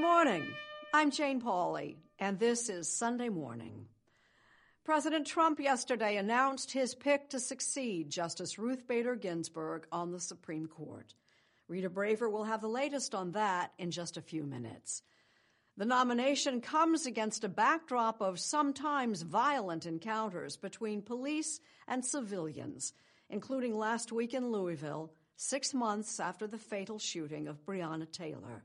Good 0.00 0.06
morning. 0.06 0.46
I'm 0.94 1.10
Jane 1.10 1.42
Pauley, 1.42 1.96
and 2.18 2.38
this 2.38 2.70
is 2.70 2.88
Sunday 2.88 3.28
Morning. 3.28 3.84
President 4.82 5.26
Trump 5.26 5.60
yesterday 5.60 6.16
announced 6.16 6.72
his 6.72 6.94
pick 6.94 7.28
to 7.28 7.38
succeed 7.38 8.08
Justice 8.08 8.58
Ruth 8.58 8.88
Bader 8.88 9.14
Ginsburg 9.14 9.86
on 9.92 10.10
the 10.10 10.18
Supreme 10.18 10.66
Court. 10.66 11.12
Rita 11.68 11.90
Braver 11.90 12.30
will 12.30 12.44
have 12.44 12.62
the 12.62 12.66
latest 12.66 13.14
on 13.14 13.32
that 13.32 13.74
in 13.76 13.90
just 13.90 14.16
a 14.16 14.22
few 14.22 14.42
minutes. 14.42 15.02
The 15.76 15.84
nomination 15.84 16.62
comes 16.62 17.04
against 17.04 17.44
a 17.44 17.50
backdrop 17.50 18.22
of 18.22 18.40
sometimes 18.40 19.20
violent 19.20 19.84
encounters 19.84 20.56
between 20.56 21.02
police 21.02 21.60
and 21.86 22.02
civilians, 22.02 22.94
including 23.28 23.76
last 23.76 24.12
week 24.12 24.32
in 24.32 24.50
Louisville, 24.50 25.12
six 25.36 25.74
months 25.74 26.18
after 26.18 26.46
the 26.46 26.56
fatal 26.56 26.98
shooting 26.98 27.48
of 27.48 27.66
Breonna 27.66 28.10
Taylor 28.10 28.64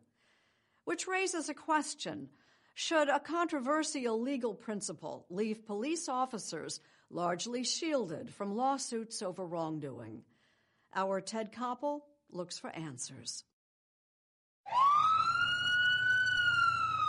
which 0.85 1.07
raises 1.07 1.49
a 1.49 1.53
question. 1.53 2.29
Should 2.73 3.09
a 3.09 3.19
controversial 3.19 4.21
legal 4.21 4.53
principle 4.53 5.25
leave 5.29 5.65
police 5.65 6.09
officers 6.09 6.79
largely 7.09 7.63
shielded 7.63 8.33
from 8.33 8.55
lawsuits 8.55 9.21
over 9.21 9.45
wrongdoing? 9.45 10.23
Our 10.93 11.21
Ted 11.21 11.51
Koppel 11.51 12.01
looks 12.31 12.57
for 12.57 12.69
answers. 12.69 13.43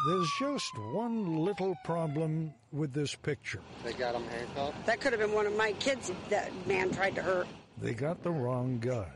There's 0.06 0.30
just 0.38 0.78
one 0.92 1.38
little 1.38 1.76
problem 1.84 2.52
with 2.70 2.92
this 2.92 3.16
picture. 3.16 3.60
They 3.82 3.92
got 3.92 4.14
him 4.14 4.22
handcuffed? 4.28 4.86
That 4.86 5.00
could 5.00 5.12
have 5.12 5.20
been 5.20 5.32
one 5.32 5.46
of 5.46 5.56
my 5.56 5.72
kids 5.72 6.12
that 6.30 6.52
man 6.68 6.92
tried 6.92 7.16
to 7.16 7.22
hurt. 7.22 7.48
They 7.78 7.92
got 7.92 8.22
the 8.22 8.30
wrong 8.30 8.78
guy. 8.78 9.10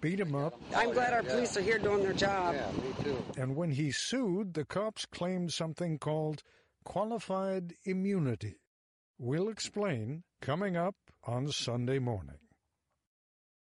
Beat 0.00 0.20
him 0.20 0.34
up. 0.34 0.58
I'm 0.74 0.92
glad 0.92 1.12
our 1.12 1.22
police 1.22 1.56
are 1.56 1.62
here 1.62 1.78
doing 1.78 2.02
their 2.02 2.14
job. 2.14 2.54
Yeah, 2.54 2.70
me 2.82 2.94
too. 3.04 3.22
And 3.36 3.54
when 3.54 3.70
he 3.70 3.92
sued, 3.92 4.54
the 4.54 4.64
cops 4.64 5.04
claimed 5.04 5.52
something 5.52 5.98
called 5.98 6.42
qualified 6.84 7.74
immunity. 7.84 8.56
We'll 9.18 9.50
explain 9.50 10.22
coming 10.40 10.76
up 10.76 10.94
on 11.24 11.52
Sunday 11.52 11.98
morning. 11.98 12.38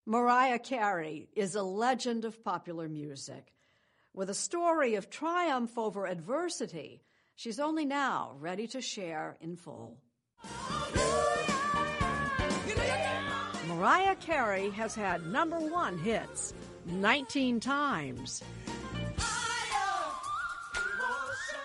Mariah 0.04 0.58
Carey 0.58 1.28
is 1.34 1.54
a 1.54 1.62
legend 1.62 2.24
of 2.24 2.42
popular 2.44 2.88
music. 2.88 3.54
With 4.12 4.28
a 4.28 4.34
story 4.34 4.96
of 4.96 5.08
triumph 5.08 5.78
over 5.78 6.06
adversity, 6.06 7.02
she's 7.36 7.60
only 7.60 7.86
now 7.86 8.34
ready 8.38 8.66
to 8.68 8.82
share 8.82 9.38
in 9.40 9.56
full. 9.56 9.98
Mariah 13.80 14.14
Carey 14.16 14.68
has 14.68 14.94
had 14.94 15.24
number 15.24 15.58
one 15.58 15.96
hits 15.96 16.52
19 16.84 17.60
times. 17.60 18.42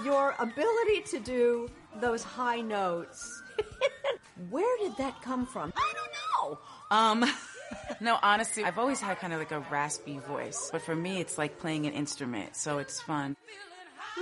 Your 0.02 0.34
ability 0.40 1.02
to 1.08 1.20
do 1.20 1.70
those 2.00 2.24
high 2.24 2.62
notes, 2.62 3.44
where 4.50 4.78
did 4.78 4.96
that 4.96 5.22
come 5.24 5.46
from? 5.46 5.74
I 5.76 5.94
don't 5.94 6.52
know. 6.52 6.60
Um, 6.90 7.26
no, 8.00 8.18
honestly, 8.24 8.64
I've 8.64 8.80
always 8.80 9.02
had 9.02 9.20
kind 9.20 9.34
of 9.34 9.40
like 9.40 9.52
a 9.52 9.60
raspy 9.70 10.20
voice, 10.20 10.70
but 10.72 10.84
for 10.84 10.96
me, 10.96 11.20
it's 11.20 11.38
like 11.38 11.60
playing 11.60 11.86
an 11.86 11.92
instrument, 11.92 12.56
so 12.56 12.78
it's 12.78 13.02
fun. 13.02 13.36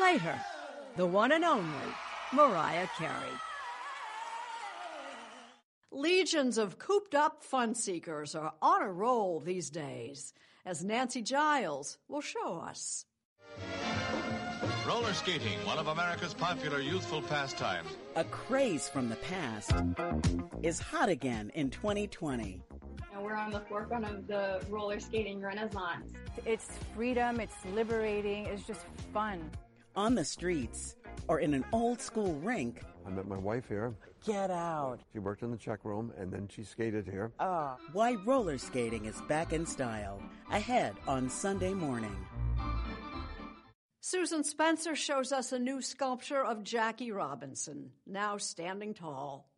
Later, 0.01 0.41
the 0.95 1.05
one 1.05 1.31
and 1.31 1.45
only 1.45 1.93
Mariah 2.33 2.87
Carey. 2.97 3.37
Legions 5.93 6.57
of 6.57 6.79
cooped 6.79 7.13
up 7.13 7.43
fun 7.43 7.75
seekers 7.75 8.33
are 8.33 8.53
on 8.63 8.81
a 8.81 8.91
roll 8.91 9.39
these 9.39 9.69
days, 9.69 10.33
as 10.65 10.83
Nancy 10.83 11.21
Giles 11.21 11.99
will 12.07 12.19
show 12.19 12.55
us. 12.57 13.05
Roller 14.87 15.13
skating, 15.13 15.59
one 15.65 15.77
of 15.77 15.89
America's 15.89 16.33
popular 16.33 16.79
youthful 16.79 17.21
pastimes. 17.21 17.87
A 18.15 18.23
craze 18.23 18.89
from 18.89 19.07
the 19.07 19.17
past 19.17 19.71
is 20.63 20.79
hot 20.79 21.09
again 21.09 21.51
in 21.53 21.69
2020. 21.69 22.59
And 23.13 23.23
we're 23.23 23.35
on 23.35 23.51
the 23.51 23.59
forefront 23.59 24.05
of 24.05 24.25
the 24.25 24.65
roller 24.69 24.99
skating 24.99 25.41
renaissance. 25.41 26.11
It's 26.43 26.71
freedom, 26.95 27.39
it's 27.39 27.63
liberating, 27.71 28.47
it's 28.47 28.65
just 28.65 28.85
fun. 29.13 29.51
On 29.95 30.15
the 30.15 30.25
streets 30.25 30.95
or 31.27 31.39
in 31.39 31.53
an 31.53 31.63
old 31.71 32.01
school 32.01 32.33
rink. 32.41 32.81
I 33.05 33.09
met 33.09 33.27
my 33.27 33.37
wife 33.37 33.67
here. 33.67 33.95
Get 34.25 34.51
out. 34.51 34.99
She 35.11 35.19
worked 35.19 35.43
in 35.43 35.51
the 35.51 35.57
check 35.57 35.83
room 35.83 36.11
and 36.17 36.31
then 36.31 36.47
she 36.47 36.63
skated 36.63 37.05
here. 37.05 37.31
Uh, 37.39 37.75
why 37.91 38.15
roller 38.25 38.57
skating 38.57 39.05
is 39.05 39.19
back 39.27 39.53
in 39.53 39.65
style. 39.65 40.21
Ahead 40.51 40.95
on 41.07 41.29
Sunday 41.29 41.73
morning. 41.73 42.15
Susan 43.99 44.43
Spencer 44.43 44.95
shows 44.95 45.31
us 45.31 45.51
a 45.51 45.59
new 45.59 45.81
sculpture 45.81 46.43
of 46.43 46.63
Jackie 46.63 47.11
Robinson, 47.11 47.91
now 48.05 48.37
standing 48.37 48.93
tall. 48.93 49.49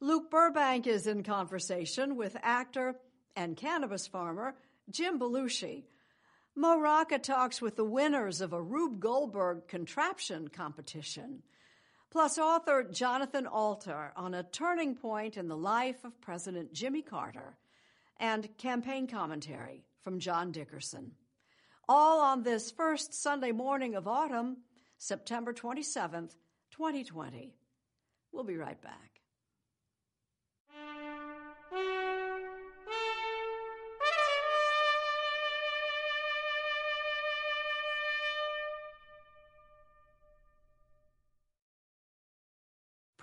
Luke 0.00 0.30
Burbank 0.30 0.86
is 0.86 1.06
in 1.06 1.22
conversation 1.22 2.16
with 2.16 2.36
actor 2.42 2.96
and 3.36 3.56
cannabis 3.56 4.06
farmer 4.06 4.54
Jim 4.90 5.18
Belushi. 5.18 5.84
Mo 6.54 6.78
Rocca 6.78 7.18
talks 7.18 7.62
with 7.62 7.76
the 7.76 7.84
winners 7.84 8.40
of 8.40 8.52
a 8.52 8.60
Rube 8.60 9.00
Goldberg 9.00 9.68
contraption 9.68 10.48
competition. 10.48 11.42
Plus, 12.12 12.38
author 12.38 12.84
Jonathan 12.84 13.46
Alter 13.46 14.12
on 14.14 14.34
a 14.34 14.44
turning 14.44 14.94
point 14.94 15.36
in 15.36 15.48
the 15.48 15.56
life 15.56 16.04
of 16.04 16.20
President 16.20 16.72
Jimmy 16.72 17.02
Carter, 17.02 17.56
and 18.20 18.56
campaign 18.58 19.08
commentary 19.08 19.82
from 20.04 20.20
John 20.20 20.52
Dickerson 20.52 21.12
all 21.88 22.20
on 22.20 22.42
this 22.42 22.70
first 22.70 23.12
Sunday 23.14 23.52
morning 23.52 23.94
of 23.94 24.06
autumn, 24.06 24.58
September 24.98 25.52
27th, 25.52 26.36
2020. 26.70 27.54
We'll 28.32 28.44
be 28.44 28.56
right 28.56 28.80
back. 28.80 29.11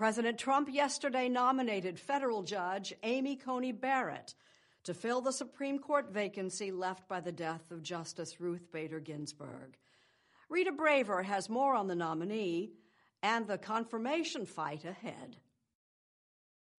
President 0.00 0.38
Trump 0.38 0.72
yesterday 0.72 1.28
nominated 1.28 2.00
federal 2.00 2.42
judge 2.42 2.94
Amy 3.02 3.36
Coney 3.36 3.70
Barrett 3.70 4.34
to 4.84 4.94
fill 4.94 5.20
the 5.20 5.30
Supreme 5.30 5.78
Court 5.78 6.10
vacancy 6.10 6.72
left 6.72 7.06
by 7.06 7.20
the 7.20 7.30
death 7.30 7.70
of 7.70 7.82
Justice 7.82 8.40
Ruth 8.40 8.72
Bader 8.72 8.98
Ginsburg. 8.98 9.76
Rita 10.48 10.72
Braver 10.72 11.22
has 11.22 11.50
more 11.50 11.74
on 11.74 11.86
the 11.86 11.94
nominee 11.94 12.70
and 13.22 13.46
the 13.46 13.58
confirmation 13.58 14.46
fight 14.46 14.86
ahead. 14.86 15.36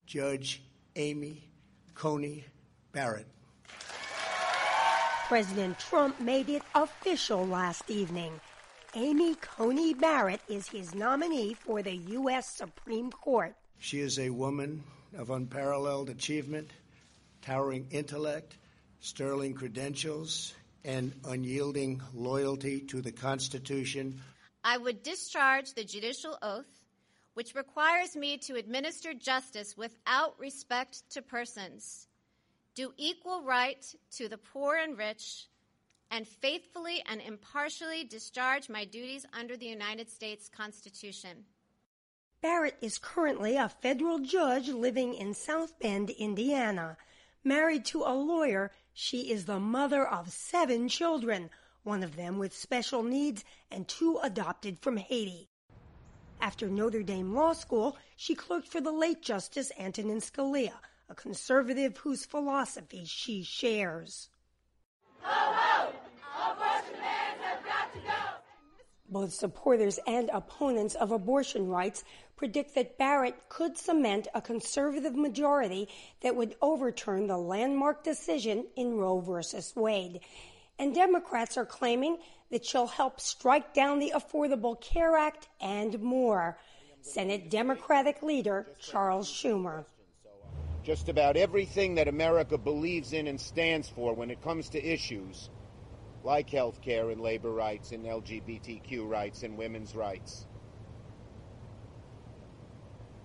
Judge 0.06 0.62
Amy 0.96 1.50
Coney 1.92 2.46
Barrett. 2.92 3.28
President 5.28 5.78
Trump 5.78 6.18
made 6.22 6.48
it 6.48 6.62
official 6.74 7.46
last 7.46 7.90
evening. 7.90 8.32
Amy 8.96 9.36
Coney 9.36 9.94
Barrett 9.94 10.40
is 10.48 10.66
his 10.66 10.96
nominee 10.96 11.54
for 11.54 11.80
the 11.80 11.94
U.S. 11.94 12.50
Supreme 12.50 13.12
Court. 13.12 13.54
She 13.78 14.00
is 14.00 14.18
a 14.18 14.30
woman 14.30 14.82
of 15.16 15.30
unparalleled 15.30 16.10
achievement 16.10 16.68
towering 17.40 17.86
intellect, 17.92 18.56
sterling 18.98 19.54
credentials, 19.54 20.54
and 20.84 21.12
unyielding 21.24 22.02
loyalty 22.12 22.80
to 22.80 23.00
the 23.00 23.12
Constitution. 23.12 24.20
I 24.64 24.76
would 24.76 25.04
discharge 25.04 25.72
the 25.74 25.84
judicial 25.84 26.36
oath, 26.42 26.80
which 27.34 27.54
requires 27.54 28.16
me 28.16 28.38
to 28.38 28.56
administer 28.56 29.14
justice 29.14 29.76
without 29.76 30.38
respect 30.40 31.08
to 31.10 31.22
persons, 31.22 32.08
do 32.74 32.92
equal 32.96 33.44
right 33.44 33.84
to 34.16 34.28
the 34.28 34.38
poor 34.38 34.74
and 34.74 34.98
rich, 34.98 35.46
and 36.10 36.26
faithfully 36.26 37.02
and 37.06 37.20
impartially 37.20 38.04
discharge 38.04 38.68
my 38.68 38.84
duties 38.84 39.26
under 39.32 39.56
the 39.56 39.66
United 39.66 40.10
States 40.10 40.48
Constitution. 40.48 41.44
Barrett 42.42 42.76
is 42.80 42.98
currently 42.98 43.56
a 43.56 43.68
federal 43.68 44.18
judge 44.18 44.68
living 44.68 45.14
in 45.14 45.34
South 45.34 45.78
Bend, 45.78 46.10
Indiana. 46.10 46.96
Married 47.44 47.84
to 47.86 48.02
a 48.02 48.14
lawyer, 48.14 48.70
she 48.92 49.30
is 49.30 49.44
the 49.44 49.60
mother 49.60 50.06
of 50.06 50.32
seven 50.32 50.88
children, 50.88 51.50
one 51.82 52.02
of 52.02 52.16
them 52.16 52.38
with 52.38 52.56
special 52.56 53.02
needs 53.02 53.44
and 53.70 53.86
two 53.86 54.18
adopted 54.22 54.78
from 54.78 54.96
Haiti. 54.96 55.48
After 56.40 56.68
Notre 56.68 57.02
Dame 57.02 57.34
Law 57.34 57.52
School, 57.52 57.98
she 58.16 58.34
clerked 58.34 58.68
for 58.68 58.80
the 58.80 58.92
late 58.92 59.20
Justice 59.20 59.70
Antonin 59.78 60.20
Scalia, 60.20 60.74
a 61.10 61.14
conservative 61.14 61.98
whose 61.98 62.24
philosophy 62.24 63.04
she 63.04 63.42
shares. 63.42 64.30
Ho, 65.20 65.52
ho! 65.52 65.99
Abortion 66.40 66.94
bans 66.94 67.40
have 67.42 67.64
got 67.64 67.92
to 67.92 67.98
go! 67.98 68.40
Both 69.10 69.34
supporters 69.34 69.98
and 70.06 70.30
opponents 70.32 70.94
of 70.94 71.10
abortion 71.10 71.68
rights 71.68 72.04
predict 72.36 72.74
that 72.76 72.96
Barrett 72.96 73.48
could 73.48 73.76
cement 73.76 74.28
a 74.34 74.40
conservative 74.40 75.14
majority 75.14 75.88
that 76.22 76.36
would 76.36 76.56
overturn 76.62 77.26
the 77.26 77.36
landmark 77.36 78.04
decision 78.04 78.66
in 78.76 78.94
Roe 78.94 79.20
v. 79.20 79.42
Wade. 79.74 80.20
And 80.78 80.94
Democrats 80.94 81.58
are 81.58 81.66
claiming 81.66 82.16
that 82.50 82.64
she'll 82.64 82.86
help 82.86 83.20
strike 83.20 83.74
down 83.74 83.98
the 83.98 84.12
Affordable 84.16 84.80
Care 84.80 85.16
Act 85.16 85.48
and 85.60 86.00
more. 86.00 86.56
Senate 87.02 87.50
Democratic 87.50 88.22
leader 88.22 88.66
Charles 88.78 89.30
Schumer. 89.30 89.84
Just 90.82 91.08
about 91.10 91.36
everything 91.36 91.94
that 91.96 92.08
America 92.08 92.56
believes 92.56 93.12
in 93.12 93.26
and 93.26 93.38
stands 93.38 93.88
for 93.88 94.14
when 94.14 94.30
it 94.30 94.42
comes 94.42 94.70
to 94.70 94.82
issues 94.82 95.50
like 96.22 96.50
health 96.50 96.80
care 96.82 97.10
and 97.10 97.20
labor 97.20 97.50
rights 97.50 97.92
and 97.92 98.04
LGBTQ 98.04 99.08
rights 99.08 99.42
and 99.42 99.56
women's 99.56 99.94
rights. 99.94 100.46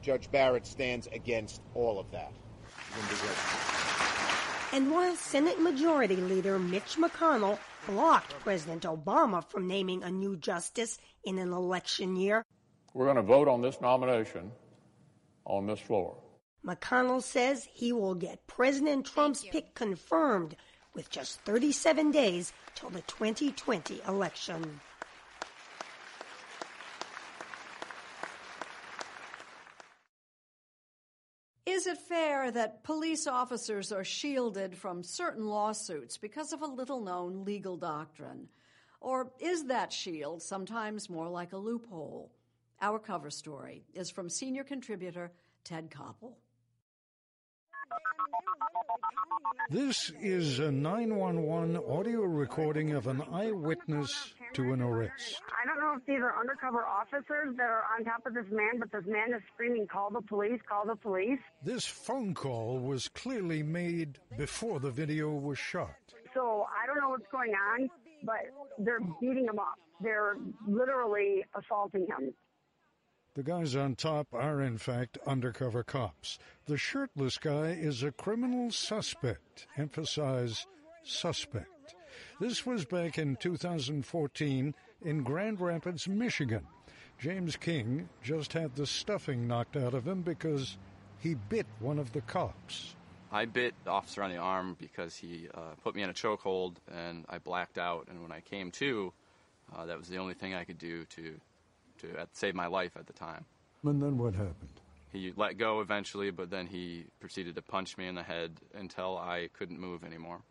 Judge 0.01 0.31
Barrett 0.31 0.65
stands 0.65 1.07
against 1.11 1.61
all 1.73 1.99
of 1.99 2.11
that. 2.11 2.31
And 4.71 4.91
while 4.91 5.15
Senate 5.15 5.59
Majority 5.59 6.15
Leader 6.15 6.59
Mitch 6.59 6.95
McConnell 6.97 7.57
blocked 7.87 8.31
President 8.39 8.83
Obama 8.83 9.43
from 9.43 9.67
naming 9.67 10.03
a 10.03 10.11
new 10.11 10.35
justice 10.37 10.97
in 11.23 11.39
an 11.39 11.51
election 11.51 12.15
year, 12.15 12.45
we're 12.93 13.05
going 13.05 13.15
to 13.15 13.21
vote 13.21 13.47
on 13.47 13.61
this 13.61 13.81
nomination 13.81 14.51
on 15.45 15.65
this 15.65 15.79
floor. 15.79 16.17
McConnell 16.65 17.21
says 17.21 17.67
he 17.73 17.91
will 17.91 18.15
get 18.15 18.47
President 18.47 19.05
Trump's 19.05 19.43
pick 19.43 19.75
confirmed 19.75 20.55
with 20.95 21.09
just 21.09 21.39
37 21.41 22.11
days 22.11 22.53
till 22.73 22.89
the 22.89 23.01
2020 23.01 24.01
election. 24.07 24.79
Is 31.65 31.87
it 31.87 31.97
fair 31.97 32.51
that 32.51 32.83
police 32.83 33.27
officers 33.27 33.91
are 33.91 34.03
shielded 34.03 34.77
from 34.77 35.03
certain 35.03 35.45
lawsuits 35.45 36.17
because 36.17 36.53
of 36.53 36.61
a 36.61 36.67
little 36.67 37.01
known 37.01 37.43
legal 37.43 37.75
doctrine? 37.75 38.47
Or 39.01 39.31
is 39.39 39.65
that 39.65 39.91
shield 39.91 40.41
sometimes 40.41 41.09
more 41.09 41.27
like 41.27 41.53
a 41.53 41.57
loophole? 41.57 42.31
Our 42.81 42.99
cover 42.99 43.29
story 43.29 43.83
is 43.93 44.09
from 44.09 44.29
senior 44.29 44.63
contributor 44.63 45.31
Ted 45.63 45.89
Koppel. 45.89 46.35
This 49.69 50.11
is 50.21 50.59
a 50.59 50.71
911 50.71 51.77
audio 51.89 52.21
recording 52.21 52.91
of 52.91 53.07
an 53.07 53.21
eyewitness 53.31 54.35
to 54.53 54.73
an 54.73 54.81
arrest. 54.81 55.41
I 55.51 55.65
don't 55.67 55.79
know 55.79 55.95
if 55.97 56.05
these 56.05 56.19
are 56.19 56.39
undercover 56.39 56.85
officers 56.85 57.57
that 57.57 57.63
are 57.63 57.83
on 57.97 58.05
top 58.05 58.25
of 58.27 58.35
this 58.35 58.45
man, 58.51 58.79
but 58.79 58.91
this 58.91 59.05
man 59.07 59.33
is 59.33 59.41
screaming, 59.53 59.87
call 59.87 60.11
the 60.11 60.21
police, 60.21 60.59
call 60.69 60.85
the 60.85 60.95
police. 60.95 61.39
This 61.63 61.83
phone 61.85 62.35
call 62.35 62.79
was 62.79 63.07
clearly 63.07 63.63
made 63.63 64.19
before 64.37 64.79
the 64.79 64.91
video 64.91 65.31
was 65.31 65.57
shot. 65.57 65.95
So 66.35 66.67
I 66.69 66.85
don't 66.85 67.01
know 67.01 67.09
what's 67.09 67.29
going 67.31 67.53
on, 67.73 67.89
but 68.23 68.35
they're 68.77 69.01
beating 69.19 69.45
him 69.45 69.57
up. 69.57 69.79
They're 69.99 70.35
literally 70.67 71.43
assaulting 71.57 72.05
him. 72.05 72.33
The 73.35 73.43
guys 73.43 73.75
on 73.75 73.95
top 73.95 74.33
are, 74.33 74.61
in 74.61 74.77
fact, 74.77 75.17
undercover 75.27 75.83
cops. 75.83 76.39
The 76.67 76.77
shirtless 76.77 77.37
guy 77.37 77.71
is 77.71 78.01
a 78.01 78.11
criminal 78.11 78.71
suspect. 78.71 79.67
Emphasize 79.77 80.65
suspect. 81.03 81.95
This 82.39 82.65
was 82.65 82.85
back 82.85 83.17
in 83.17 83.35
2014 83.35 84.73
in 85.01 85.23
Grand 85.23 85.59
Rapids, 85.59 86.07
Michigan. 86.07 86.65
James 87.19 87.57
King 87.57 88.07
just 88.23 88.53
had 88.53 88.75
the 88.75 88.87
stuffing 88.87 89.47
knocked 89.47 89.75
out 89.75 89.93
of 89.93 90.07
him 90.07 90.21
because 90.21 90.77
he 91.19 91.35
bit 91.35 91.65
one 91.79 91.99
of 91.99 92.13
the 92.13 92.21
cops. 92.21 92.95
I 93.33 93.45
bit 93.45 93.73
the 93.83 93.91
officer 93.91 94.23
on 94.23 94.31
the 94.31 94.37
arm 94.37 94.77
because 94.79 95.17
he 95.17 95.49
uh, 95.53 95.75
put 95.83 95.93
me 95.93 96.03
in 96.03 96.09
a 96.09 96.13
chokehold 96.13 96.75
and 96.89 97.25
I 97.27 97.39
blacked 97.39 97.77
out. 97.77 98.07
And 98.09 98.21
when 98.21 98.31
I 98.31 98.39
came 98.39 98.71
to, 98.71 99.11
Uh, 99.75 99.85
that 99.87 99.97
was 99.97 100.07
the 100.07 100.17
only 100.17 100.35
thing 100.35 100.53
I 100.53 100.63
could 100.63 100.77
do 100.77 101.05
to 101.05 101.41
to 101.99 102.21
uh, 102.21 102.25
save 102.33 102.55
my 102.55 102.67
life 102.67 102.91
at 102.97 103.07
the 103.07 103.13
time. 103.13 103.45
And 103.83 104.01
then 104.01 104.17
what 104.17 104.33
happened? 104.33 104.81
He 105.11 105.31
let 105.35 105.57
go 105.57 105.79
eventually, 105.79 106.31
but 106.31 106.49
then 106.49 106.67
he 106.67 107.05
proceeded 107.19 107.55
to 107.55 107.61
punch 107.61 107.97
me 107.97 108.07
in 108.07 108.15
the 108.15 108.23
head 108.23 108.59
until 108.73 109.17
I 109.17 109.49
couldn't 109.53 109.79
move 109.79 110.03
anymore. 110.03 110.41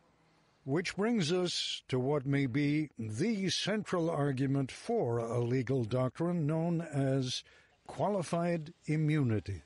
Which 0.64 0.96
brings 0.96 1.30
us 1.30 1.82
to 1.88 1.98
what 1.98 2.24
may 2.24 2.46
be 2.46 2.88
the 2.98 3.50
central 3.50 4.08
argument 4.08 4.72
for 4.72 5.18
a 5.18 5.40
legal 5.40 5.84
doctrine 5.84 6.46
known 6.46 6.80
as 6.80 7.44
qualified 7.86 8.72
immunity. 8.86 9.62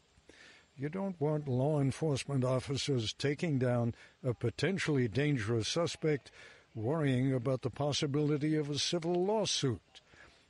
You 0.76 0.88
don't 0.88 1.20
want 1.20 1.48
law 1.48 1.80
enforcement 1.80 2.44
officers 2.44 3.12
taking 3.12 3.58
down 3.58 3.94
a 4.24 4.34
potentially 4.34 5.06
dangerous 5.06 5.68
suspect 5.68 6.32
worrying 6.74 7.32
about 7.32 7.62
the 7.62 7.70
possibility 7.70 8.56
of 8.56 8.70
a 8.70 8.78
civil 8.78 9.24
lawsuit. 9.24 9.80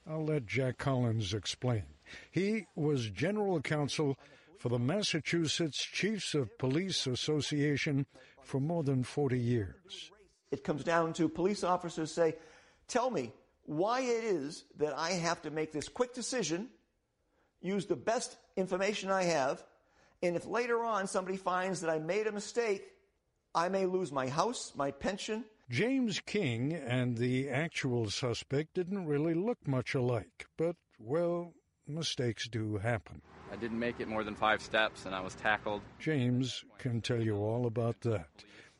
I'll 0.08 0.24
let 0.24 0.46
Jack 0.46 0.78
Collins 0.78 1.34
explain. 1.34 1.82
He 2.30 2.66
was 2.74 3.10
general 3.10 3.60
counsel 3.60 4.16
for 4.58 4.70
the 4.70 4.78
Massachusetts 4.78 5.84
Chiefs 5.84 6.34
of 6.34 6.56
Police 6.58 7.06
Association 7.06 8.06
for 8.42 8.58
more 8.58 8.82
than 8.82 9.04
40 9.04 9.38
years. 9.38 10.10
It 10.50 10.64
comes 10.64 10.82
down 10.82 11.12
to 11.14 11.28
police 11.28 11.62
officers 11.62 12.10
say, 12.10 12.36
Tell 12.86 13.10
me 13.10 13.32
why 13.66 14.00
it 14.00 14.24
is 14.24 14.64
that 14.78 14.96
I 14.96 15.10
have 15.10 15.42
to 15.42 15.50
make 15.50 15.72
this 15.72 15.88
quick 15.88 16.14
decision, 16.14 16.68
use 17.60 17.84
the 17.84 17.96
best 17.96 18.38
information 18.56 19.10
I 19.10 19.24
have, 19.24 19.62
and 20.22 20.34
if 20.34 20.46
later 20.46 20.82
on 20.82 21.06
somebody 21.06 21.36
finds 21.36 21.82
that 21.82 21.90
I 21.90 21.98
made 21.98 22.26
a 22.26 22.32
mistake, 22.32 22.82
I 23.54 23.68
may 23.68 23.84
lose 23.84 24.10
my 24.10 24.26
house, 24.26 24.72
my 24.74 24.90
pension. 24.90 25.44
James 25.70 26.20
King 26.20 26.72
and 26.72 27.18
the 27.18 27.50
actual 27.50 28.08
suspect 28.08 28.72
didn't 28.72 29.06
really 29.06 29.34
look 29.34 29.58
much 29.66 29.94
alike, 29.94 30.46
but, 30.56 30.76
well, 30.98 31.52
mistakes 31.86 32.48
do 32.48 32.78
happen. 32.78 33.20
I 33.52 33.56
didn't 33.56 33.78
make 33.78 34.00
it 34.00 34.08
more 34.08 34.24
than 34.24 34.34
five 34.34 34.62
steps 34.62 35.04
and 35.04 35.14
I 35.14 35.20
was 35.20 35.34
tackled. 35.34 35.82
James 35.98 36.64
can 36.78 37.02
tell 37.02 37.22
you 37.22 37.36
all 37.36 37.66
about 37.66 38.00
that. 38.00 38.28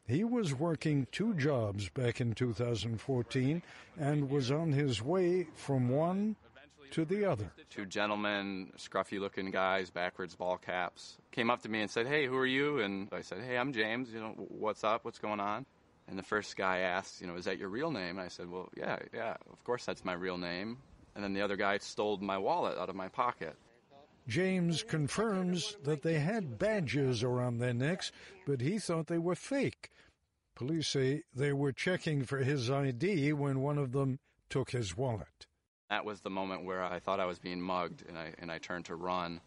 He 0.06 0.24
was 0.24 0.54
working 0.54 1.06
two 1.12 1.34
jobs 1.34 1.90
back 1.90 2.22
in 2.22 2.32
2014 2.32 3.62
and 3.98 4.30
was 4.30 4.50
on 4.50 4.72
his 4.72 5.02
way 5.02 5.46
from 5.54 5.90
one 5.90 6.36
to 6.92 7.04
the 7.04 7.30
other. 7.30 7.52
Two 7.68 7.84
gentlemen, 7.84 8.72
scruffy 8.78 9.20
looking 9.20 9.50
guys, 9.50 9.90
backwards 9.90 10.34
ball 10.34 10.56
caps, 10.56 11.18
came 11.32 11.50
up 11.50 11.60
to 11.62 11.68
me 11.68 11.82
and 11.82 11.90
said, 11.90 12.06
Hey, 12.06 12.24
who 12.24 12.36
are 12.36 12.46
you? 12.46 12.80
And 12.80 13.08
I 13.12 13.20
said, 13.20 13.42
Hey, 13.42 13.58
I'm 13.58 13.74
James. 13.74 14.10
You 14.10 14.20
know, 14.20 14.34
what's 14.48 14.84
up? 14.84 15.04
What's 15.04 15.18
going 15.18 15.40
on? 15.40 15.66
And 16.08 16.18
the 16.18 16.22
first 16.22 16.56
guy 16.56 16.78
asked, 16.78 17.20
You 17.20 17.26
know, 17.26 17.36
is 17.36 17.44
that 17.44 17.58
your 17.58 17.68
real 17.68 17.90
name? 17.90 18.18
And 18.18 18.20
I 18.20 18.28
said, 18.28 18.50
Well, 18.50 18.68
yeah, 18.76 18.98
yeah, 19.12 19.36
of 19.50 19.62
course 19.64 19.84
that's 19.84 20.04
my 20.04 20.14
real 20.14 20.38
name. 20.38 20.78
And 21.14 21.22
then 21.22 21.34
the 21.34 21.42
other 21.42 21.56
guy 21.56 21.78
stole 21.78 22.16
my 22.18 22.38
wallet 22.38 22.78
out 22.78 22.88
of 22.88 22.96
my 22.96 23.08
pocket. 23.08 23.56
James 24.26 24.82
confirms 24.82 25.76
that 25.84 26.02
they 26.02 26.18
had 26.18 26.58
badges 26.58 27.22
around 27.22 27.58
their 27.58 27.72
necks, 27.72 28.12
but 28.46 28.60
he 28.60 28.78
thought 28.78 29.06
they 29.06 29.18
were 29.18 29.34
fake. 29.34 29.90
Police 30.54 30.88
say 30.88 31.22
they 31.34 31.52
were 31.52 31.72
checking 31.72 32.24
for 32.24 32.38
his 32.38 32.70
ID 32.70 33.32
when 33.32 33.60
one 33.60 33.78
of 33.78 33.92
them 33.92 34.18
took 34.50 34.70
his 34.70 34.96
wallet. 34.96 35.46
That 35.88 36.04
was 36.04 36.20
the 36.20 36.30
moment 36.30 36.64
where 36.64 36.82
I 36.82 36.98
thought 36.98 37.20
I 37.20 37.24
was 37.24 37.38
being 37.38 37.60
mugged, 37.60 38.04
and 38.06 38.18
I, 38.18 38.34
and 38.38 38.52
I 38.52 38.58
turned 38.58 38.84
to 38.86 38.94
run, 38.96 39.40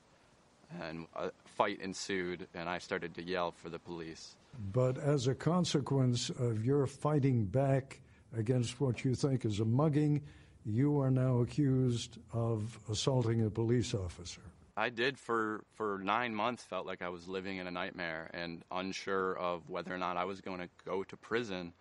and 0.82 1.06
a 1.16 1.32
fight 1.46 1.80
ensued, 1.80 2.48
and 2.56 2.68
I 2.68 2.80
started 2.80 3.14
to 3.16 3.24
yell 3.24 3.52
for 3.52 3.70
the 3.70 3.78
police. 3.78 4.36
But 4.72 4.98
as 4.98 5.28
a 5.28 5.36
consequence 5.36 6.30
of 6.30 6.66
your 6.66 6.88
fighting 6.88 7.46
back 7.46 8.02
against 8.36 8.80
what 8.80 9.04
you 9.04 9.16
think 9.16 9.46
is 9.46 9.60
a 9.60 9.66
mugging, 9.66 10.22
you 10.66 11.00
are 11.00 11.12
now 11.12 11.40
accused 11.40 12.18
of 12.34 12.80
assaulting 12.90 13.46
a 13.46 13.50
police 13.50 13.94
officer. 13.94 14.42
I 14.78 14.90
did 14.90 15.18
for, 15.18 15.64
for 15.74 16.00
nine 16.04 16.34
months 16.34 16.64
felt 16.64 16.86
like 16.86 17.02
I 17.02 17.10
was 17.10 17.28
living 17.28 17.58
in 17.58 17.68
a 17.68 17.72
nightmare 17.72 18.30
and 18.34 18.64
unsure 18.72 19.38
of 19.38 19.70
whether 19.70 19.94
or 19.94 19.98
not 19.98 20.18
I 20.18 20.26
was 20.26 20.40
going 20.42 20.60
to 20.60 20.70
go 20.86 21.04
to 21.04 21.18
prison 21.18 21.74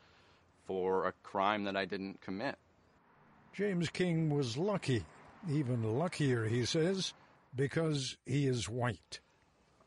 for 0.66 1.06
a 1.06 1.12
crime 1.22 1.64
that 1.64 1.76
I 1.76 1.84
didn't 1.84 2.20
commit. 2.20 2.56
James 3.52 3.88
King 3.90 4.30
was 4.30 4.56
lucky, 4.56 5.04
even 5.48 5.98
luckier, 5.98 6.44
he 6.46 6.64
says, 6.64 7.14
because 7.54 8.16
he 8.26 8.46
is 8.46 8.68
white. 8.68 9.20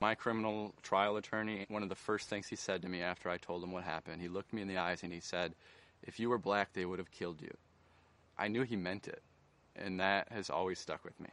My 0.04 0.16
criminal 0.16 0.74
trial 0.84 1.16
attorney, 1.16 1.66
one 1.70 1.82
of 1.82 1.88
the 1.88 1.96
first 1.96 2.28
things 2.28 2.48
he 2.48 2.58
said 2.58 2.82
to 2.82 2.90
me 2.90 3.02
after 3.02 3.30
I 3.30 3.38
told 3.38 3.64
him 3.64 3.72
what 3.72 3.86
happened, 3.86 4.22
he 4.22 4.28
looked 4.28 4.52
me 4.52 4.62
in 4.62 4.68
the 4.68 4.76
eyes 4.76 5.02
and 5.02 5.14
he 5.14 5.22
said, 5.22 5.56
If 6.06 6.20
you 6.20 6.28
were 6.28 6.38
black, 6.38 6.74
they 6.74 6.84
would 6.84 7.00
have 7.00 7.10
killed 7.10 7.42
you. 7.42 7.56
I 8.38 8.50
knew 8.50 8.64
he 8.64 8.76
meant 8.76 9.08
it, 9.08 9.24
and 9.78 10.02
that 10.02 10.28
has 10.30 10.50
always 10.50 10.80
stuck 10.80 11.06
with 11.06 11.18
me. 11.22 11.30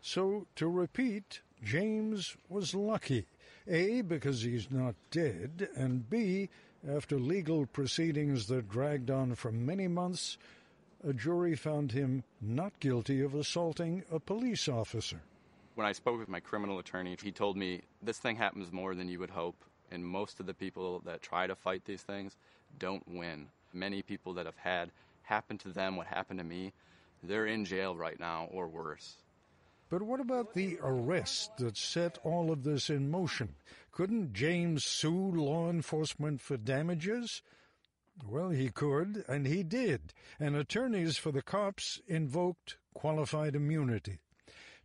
So, 0.00 0.46
to 0.56 0.66
repeat, 0.66 1.42
James 1.62 2.34
was 2.48 2.74
lucky. 2.74 3.26
A, 3.68 4.00
because 4.00 4.40
he's 4.40 4.70
not 4.70 4.94
dead, 5.10 5.68
and 5.76 6.08
B, 6.08 6.48
after 6.88 7.18
legal 7.18 7.66
proceedings 7.66 8.46
that 8.46 8.70
dragged 8.70 9.10
on 9.10 9.34
for 9.34 9.52
many 9.52 9.86
months, 9.86 10.38
a 11.06 11.12
jury 11.12 11.56
found 11.56 11.92
him 11.92 12.24
not 12.40 12.80
guilty 12.80 13.20
of 13.20 13.34
assaulting 13.34 14.02
a 14.10 14.18
police 14.18 14.66
officer. 14.66 15.20
When 15.74 15.86
I 15.86 15.92
spoke 15.92 16.20
with 16.20 16.28
my 16.28 16.38
criminal 16.38 16.78
attorney, 16.78 17.16
he 17.20 17.32
told 17.32 17.56
me 17.56 17.82
this 18.00 18.18
thing 18.18 18.36
happens 18.36 18.70
more 18.70 18.94
than 18.94 19.08
you 19.08 19.18
would 19.18 19.30
hope, 19.30 19.64
and 19.90 20.06
most 20.06 20.38
of 20.38 20.46
the 20.46 20.54
people 20.54 21.00
that 21.00 21.20
try 21.20 21.48
to 21.48 21.56
fight 21.56 21.84
these 21.84 22.02
things 22.02 22.36
don't 22.78 23.02
win. 23.08 23.48
Many 23.72 24.00
people 24.02 24.34
that 24.34 24.46
have 24.46 24.56
had 24.56 24.92
happen 25.22 25.58
to 25.58 25.70
them 25.70 25.96
what 25.96 26.06
happened 26.06 26.38
to 26.38 26.44
me, 26.44 26.72
they're 27.24 27.46
in 27.46 27.64
jail 27.64 27.96
right 27.96 28.20
now 28.20 28.48
or 28.52 28.68
worse. 28.68 29.16
But 29.88 30.02
what 30.02 30.20
about 30.20 30.54
the 30.54 30.78
arrest 30.80 31.56
that 31.58 31.76
set 31.76 32.18
all 32.22 32.52
of 32.52 32.62
this 32.62 32.88
in 32.88 33.10
motion? 33.10 33.56
Couldn't 33.90 34.32
James 34.32 34.84
sue 34.84 35.32
law 35.32 35.70
enforcement 35.70 36.40
for 36.40 36.56
damages? 36.56 37.42
Well, 38.28 38.50
he 38.50 38.68
could, 38.68 39.24
and 39.26 39.46
he 39.46 39.64
did, 39.64 40.14
and 40.38 40.54
attorneys 40.54 41.16
for 41.16 41.32
the 41.32 41.42
cops 41.42 42.00
invoked 42.06 42.76
qualified 42.92 43.56
immunity. 43.56 44.20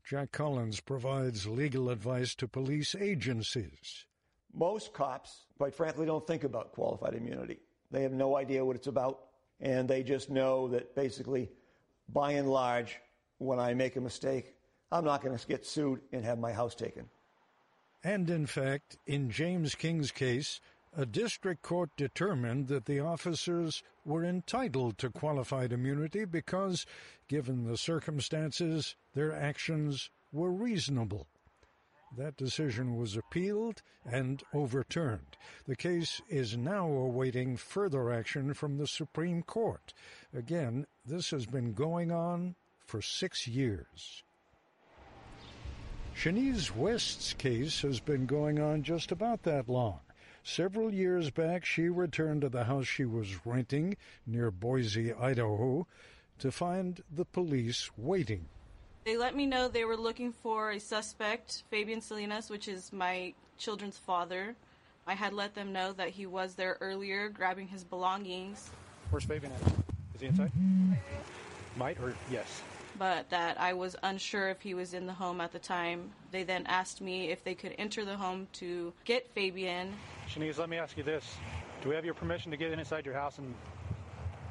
Jack 0.10 0.32
Collins 0.32 0.80
provides 0.80 1.46
legal 1.46 1.92
advice 1.92 2.34
to 2.34 2.48
police 2.48 2.96
agencies. 2.96 4.06
Most 4.56 4.92
cops, 4.92 5.44
quite 5.60 5.76
frankly, 5.76 6.08
don't 6.08 6.26
think 6.26 6.44
about 6.44 6.72
qualified 6.72 7.14
immunity. 7.14 7.60
They 7.92 8.02
have 8.02 8.12
no 8.12 8.36
idea 8.36 8.66
what 8.66 8.76
it's 8.76 8.88
about, 8.88 9.20
and 9.62 9.88
they 9.88 10.02
just 10.02 10.32
know 10.32 10.68
that 10.70 10.96
basically, 10.96 11.52
by 12.12 12.32
and 12.32 12.50
large, 12.50 13.00
when 13.38 13.60
I 13.60 13.76
make 13.76 13.98
a 13.98 14.02
mistake, 14.02 14.56
I'm 14.92 15.06
not 15.06 15.22
going 15.22 15.38
to 15.38 15.48
get 15.48 15.64
sued 15.64 16.02
and 16.12 16.26
have 16.26 16.40
my 16.40 16.54
house 16.54 16.74
taken. 16.74 17.08
And 18.04 18.32
in 18.32 18.48
fact, 18.48 18.98
in 19.06 19.30
James 19.30 19.76
King's 19.76 20.10
case, 20.10 20.60
a 20.96 21.06
district 21.06 21.62
court 21.62 21.90
determined 21.96 22.68
that 22.68 22.86
the 22.86 23.00
officers 23.00 23.84
were 24.04 24.24
entitled 24.24 24.98
to 24.98 25.10
qualified 25.10 25.72
immunity 25.72 26.26
because, 26.26 26.86
given 27.28 27.66
the 27.66 27.78
circumstances, 27.78 28.96
their 29.14 29.34
actions 29.34 30.10
were 30.32 30.52
reasonable. 30.52 31.28
That 32.18 32.38
decision 32.38 32.98
was 32.98 33.16
appealed 33.16 33.84
and 34.04 34.42
overturned. 34.52 35.38
The 35.68 35.76
case 35.76 36.22
is 36.28 36.58
now 36.58 36.88
awaiting 36.88 37.56
further 37.56 38.12
action 38.12 38.56
from 38.56 38.78
the 38.78 38.88
Supreme 38.88 39.44
Court. 39.44 39.94
Again, 40.34 40.88
this 41.06 41.30
has 41.30 41.46
been 41.46 41.74
going 41.74 42.12
on 42.12 42.56
for 42.88 43.02
six 43.02 43.48
years. 43.48 44.24
Shaniz 46.16 46.76
West's 46.76 47.34
case 47.34 47.82
has 47.84 48.00
been 48.00 48.26
going 48.26 48.60
on 48.60 48.82
just 48.82 49.12
about 49.12 49.44
that 49.44 49.70
long. 49.70 50.00
Several 50.52 50.92
years 50.92 51.30
back, 51.30 51.64
she 51.64 51.90
returned 51.90 52.42
to 52.42 52.50
the 52.50 52.64
house 52.64 52.88
she 52.88 53.06
was 53.06 53.46
renting 53.46 53.96
near 54.26 54.50
Boise, 54.50 55.14
Idaho, 55.14 55.86
to 56.40 56.52
find 56.52 57.04
the 57.16 57.24
police 57.24 57.92
waiting. 57.96 58.48
They 59.06 59.16
let 59.16 59.36
me 59.36 59.46
know 59.46 59.68
they 59.68 59.86
were 59.86 59.96
looking 59.96 60.34
for 60.34 60.72
a 60.72 60.80
suspect, 60.80 61.66
Fabian 61.70 62.02
Salinas, 62.02 62.50
which 62.50 62.68
is 62.68 62.92
my 62.92 63.36
children's 63.60 64.00
father. 64.00 64.56
I 65.06 65.14
had 65.14 65.34
let 65.34 65.54
them 65.54 65.72
know 65.72 65.94
that 65.94 66.10
he 66.10 66.26
was 66.26 66.56
there 66.56 66.78
earlier 66.82 67.30
grabbing 67.30 67.68
his 67.68 67.84
belongings. 67.84 68.72
Where's 69.12 69.26
Fabian 69.26 69.54
at? 69.54 69.62
Is 70.16 70.22
he 70.22 70.28
inside? 70.28 70.52
Might 71.78 72.00
or 72.00 72.16
yes? 72.32 72.64
But 73.00 73.30
that 73.30 73.60
I 73.60 73.74
was 73.74 73.96
unsure 74.04 74.50
if 74.50 74.62
he 74.62 74.74
was 74.74 74.94
in 74.94 75.08
the 75.08 75.14
home 75.14 75.40
at 75.40 75.54
the 75.54 75.60
time. 75.60 76.12
They 76.32 76.44
then 76.44 76.66
asked 76.68 77.00
me 77.00 77.30
if 77.32 77.46
they 77.46 77.56
could 77.56 77.74
enter 77.78 78.04
the 78.04 78.18
home 78.18 78.48
to 78.54 78.94
get 79.06 79.34
Fabian. 79.34 79.94
Shaniz, 80.28 80.60
let 80.60 80.70
me 80.70 80.78
ask 80.78 80.98
you 80.98 81.04
this. 81.04 81.38
Do 81.82 81.88
we 81.88 81.96
have 81.96 82.04
your 82.04 82.14
permission 82.14 82.52
to 82.52 82.58
get 82.58 82.72
inside 82.78 83.06
your 83.06 83.16
house 83.16 83.38
and 83.38 83.56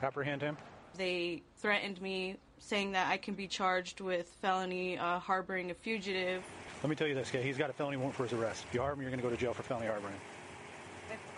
apprehend 0.02 0.40
him? 0.40 0.56
They 0.96 1.42
threatened 1.58 2.00
me, 2.00 2.36
saying 2.58 2.92
that 2.92 3.08
I 3.08 3.18
can 3.18 3.34
be 3.34 3.46
charged 3.46 4.00
with 4.00 4.26
felony 4.40 4.96
uh, 4.96 5.18
harboring 5.18 5.70
a 5.70 5.74
fugitive. 5.74 6.42
Let 6.82 6.88
me 6.88 6.96
tell 6.96 7.06
you 7.06 7.14
this, 7.14 7.28
okay? 7.28 7.42
He's 7.42 7.58
got 7.58 7.68
a 7.68 7.74
felony 7.74 7.98
warrant 7.98 8.16
for 8.16 8.22
his 8.22 8.32
arrest. 8.32 8.64
If 8.68 8.74
you 8.74 8.80
harbor 8.80 8.94
him, 8.94 9.02
you're 9.02 9.10
going 9.10 9.20
to 9.20 9.28
go 9.28 9.30
to 9.30 9.36
jail 9.36 9.52
for 9.52 9.62
felony 9.62 9.88
harboring. 9.88 10.14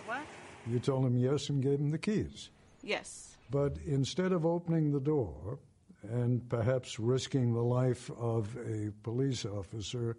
What? 0.05 0.21
You 0.65 0.79
told 0.79 1.05
him 1.05 1.17
yes 1.17 1.49
and 1.49 1.61
gave 1.61 1.79
him 1.79 1.91
the 1.91 1.97
keys. 1.97 2.49
Yes. 2.83 3.35
But 3.49 3.77
instead 3.85 4.31
of 4.31 4.45
opening 4.45 4.93
the 4.93 4.99
door 4.99 5.59
and 6.03 6.47
perhaps 6.49 6.99
risking 6.99 7.53
the 7.53 7.61
life 7.61 8.09
of 8.17 8.55
a 8.57 8.91
police 9.03 9.45
officer, 9.45 10.17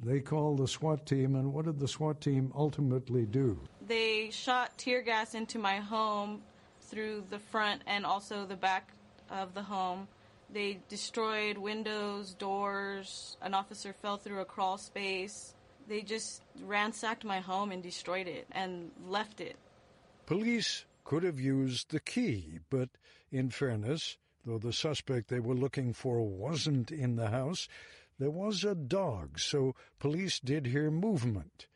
they 0.00 0.20
called 0.20 0.58
the 0.58 0.68
SWAT 0.68 1.06
team. 1.06 1.34
And 1.34 1.52
what 1.52 1.64
did 1.64 1.78
the 1.78 1.88
SWAT 1.88 2.20
team 2.20 2.52
ultimately 2.54 3.26
do? 3.26 3.58
They 3.86 4.30
shot 4.30 4.76
tear 4.78 5.02
gas 5.02 5.34
into 5.34 5.58
my 5.58 5.76
home 5.78 6.42
through 6.82 7.24
the 7.30 7.38
front 7.38 7.82
and 7.86 8.06
also 8.06 8.46
the 8.46 8.56
back 8.56 8.92
of 9.30 9.54
the 9.54 9.62
home. 9.62 10.08
They 10.50 10.78
destroyed 10.88 11.58
windows, 11.58 12.34
doors. 12.34 13.36
An 13.42 13.54
officer 13.54 13.92
fell 13.92 14.16
through 14.16 14.40
a 14.40 14.44
crawl 14.44 14.78
space. 14.78 15.54
They 15.88 16.02
just 16.02 16.42
ransacked 16.64 17.24
my 17.24 17.40
home 17.40 17.72
and 17.72 17.82
destroyed 17.82 18.28
it 18.28 18.46
and 18.52 18.90
left 19.06 19.40
it. 19.40 19.56
Police 20.26 20.84
could 21.04 21.22
have 21.22 21.40
used 21.40 21.90
the 21.90 22.00
key, 22.00 22.60
but 22.70 22.90
in 23.32 23.50
fairness, 23.50 24.16
though 24.48 24.58
the 24.58 24.72
suspect 24.72 25.28
they 25.28 25.40
were 25.40 25.54
looking 25.54 25.92
for 25.92 26.22
wasn't 26.22 26.90
in 26.90 27.16
the 27.16 27.28
house, 27.28 27.68
there 28.18 28.30
was 28.30 28.64
a 28.64 28.74
dog, 28.74 29.38
so 29.38 29.74
police 29.98 30.40
did 30.40 30.66
hear 30.66 30.90
movement. 30.90 31.66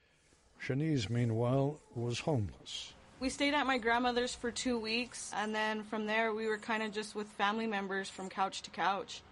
Shaniz, 0.60 1.10
meanwhile, 1.10 1.80
was 1.94 2.20
homeless. 2.20 2.94
We 3.20 3.28
stayed 3.28 3.52
at 3.54 3.66
my 3.66 3.76
grandmother's 3.76 4.34
for 4.34 4.50
two 4.50 4.78
weeks, 4.78 5.30
and 5.36 5.54
then 5.54 5.82
from 5.82 6.06
there 6.06 6.32
we 6.32 6.46
were 6.46 6.58
kind 6.58 6.82
of 6.82 6.92
just 6.92 7.14
with 7.14 7.28
family 7.28 7.66
members 7.66 8.08
from 8.08 8.30
couch 8.30 8.62
to 8.62 8.70
couch. 8.70 9.22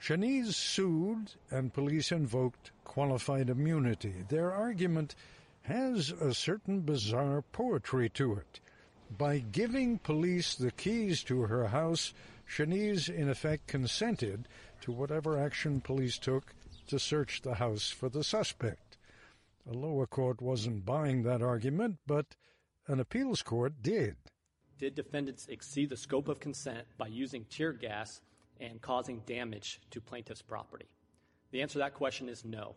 Shaniz 0.00 0.54
sued, 0.54 1.32
and 1.50 1.72
police 1.72 2.12
invoked 2.12 2.70
qualified 2.84 3.48
immunity. 3.48 4.24
Their 4.28 4.52
argument 4.52 5.14
has 5.62 6.10
a 6.10 6.34
certain 6.34 6.80
bizarre 6.80 7.42
poetry 7.52 8.10
to 8.10 8.34
it. 8.34 8.60
By 9.16 9.38
giving 9.38 9.98
police 9.98 10.54
the 10.54 10.70
keys 10.70 11.22
to 11.24 11.42
her 11.42 11.68
house, 11.68 12.12
Shaniz, 12.50 13.08
in 13.08 13.28
effect, 13.28 13.68
consented 13.68 14.48
to 14.80 14.90
whatever 14.90 15.38
action 15.38 15.80
police 15.80 16.18
took 16.18 16.52
to 16.88 16.98
search 16.98 17.42
the 17.42 17.54
house 17.54 17.90
for 17.90 18.08
the 18.08 18.24
suspect. 18.24 18.96
A 19.70 19.72
lower 19.72 20.06
court 20.06 20.42
wasn't 20.42 20.84
buying 20.84 21.22
that 21.22 21.42
argument, 21.42 21.98
but 22.08 22.34
an 22.88 22.98
appeals 22.98 23.42
court 23.42 23.74
did. 23.82 24.16
Did 24.78 24.96
defendants 24.96 25.46
exceed 25.48 25.90
the 25.90 25.96
scope 25.96 26.26
of 26.26 26.40
consent 26.40 26.86
by 26.98 27.06
using 27.06 27.44
tear 27.44 27.72
gas 27.72 28.20
and 28.58 28.80
causing 28.80 29.20
damage 29.20 29.80
to 29.92 30.00
plaintiff's 30.00 30.42
property? 30.42 30.88
The 31.52 31.62
answer 31.62 31.74
to 31.74 31.78
that 31.80 31.94
question 31.94 32.28
is 32.28 32.44
no. 32.44 32.74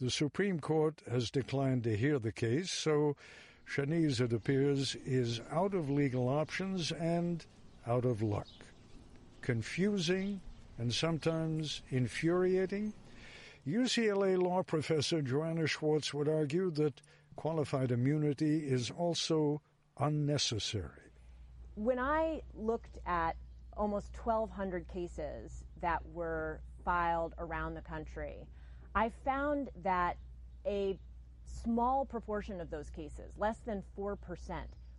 The 0.00 0.10
Supreme 0.10 0.58
Court 0.58 1.02
has 1.08 1.30
declined 1.30 1.84
to 1.84 1.96
hear 1.96 2.18
the 2.18 2.32
case, 2.32 2.72
so 2.72 3.14
Shaniz, 3.68 4.20
it 4.20 4.32
appears, 4.32 4.96
is 5.04 5.40
out 5.52 5.74
of 5.74 5.88
legal 5.88 6.28
options 6.28 6.90
and 6.90 7.44
out 7.86 8.04
of 8.04 8.22
luck. 8.22 8.48
Confusing 9.48 10.42
and 10.76 10.92
sometimes 10.92 11.80
infuriating. 11.88 12.92
UCLA 13.66 14.36
law 14.36 14.62
professor 14.62 15.22
Joanna 15.22 15.66
Schwartz 15.66 16.12
would 16.12 16.28
argue 16.28 16.70
that 16.72 17.00
qualified 17.34 17.90
immunity 17.90 18.58
is 18.58 18.90
also 18.90 19.62
unnecessary. 20.00 21.12
When 21.76 21.98
I 21.98 22.42
looked 22.54 22.98
at 23.06 23.36
almost 23.74 24.14
1,200 24.22 24.86
cases 24.86 25.64
that 25.80 26.04
were 26.12 26.60
filed 26.84 27.32
around 27.38 27.72
the 27.72 27.80
country, 27.80 28.46
I 28.94 29.08
found 29.24 29.70
that 29.82 30.18
a 30.66 30.98
small 31.46 32.04
proportion 32.04 32.60
of 32.60 32.68
those 32.68 32.90
cases, 32.90 33.32
less 33.38 33.60
than 33.60 33.82
4%, 33.96 34.18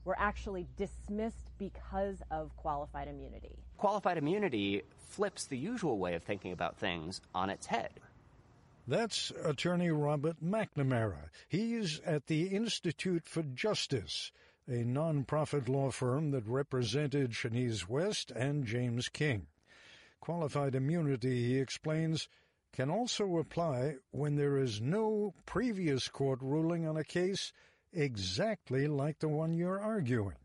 were 0.10 0.18
actually 0.18 0.66
dismissed 0.76 1.52
because 1.60 2.24
of 2.32 2.56
qualified 2.58 3.08
immunity. 3.08 3.56
Qualified 3.78 4.18
immunity 4.18 4.82
flips 4.98 5.46
the 5.46 5.58
usual 5.58 6.00
way 6.00 6.16
of 6.16 6.24
thinking 6.24 6.52
about 6.52 6.78
things 6.78 7.22
on 7.36 7.52
its 7.52 7.68
head. 7.68 7.92
That's 8.88 9.32
attorney 9.44 9.92
Robert 9.92 10.38
McNamara. 10.44 11.30
He's 11.48 12.00
at 12.08 12.26
the 12.26 12.48
Institute 12.48 13.28
for 13.28 13.44
Justice, 13.44 14.32
a 14.68 14.84
nonprofit 14.84 15.70
law 15.70 15.92
firm 15.92 16.32
that 16.32 16.48
represented 16.48 17.34
Shaniz 17.34 17.88
West 17.88 18.32
and 18.32 18.66
James 18.66 19.10
King. 19.10 19.46
Qualified 20.22 20.74
immunity, 20.74 21.46
he 21.50 21.60
explains, 21.60 22.28
can 22.74 22.90
also 22.90 23.38
apply 23.38 23.98
when 24.10 24.38
there 24.38 24.58
is 24.58 24.82
no 24.82 25.36
previous 25.46 26.08
court 26.08 26.40
ruling 26.42 26.88
on 26.88 26.98
a 26.98 27.04
case 27.04 27.54
exactly 27.94 28.88
like 28.88 29.20
the 29.20 29.28
one 29.28 29.54
you're 29.54 29.80
arguing. 29.80 30.36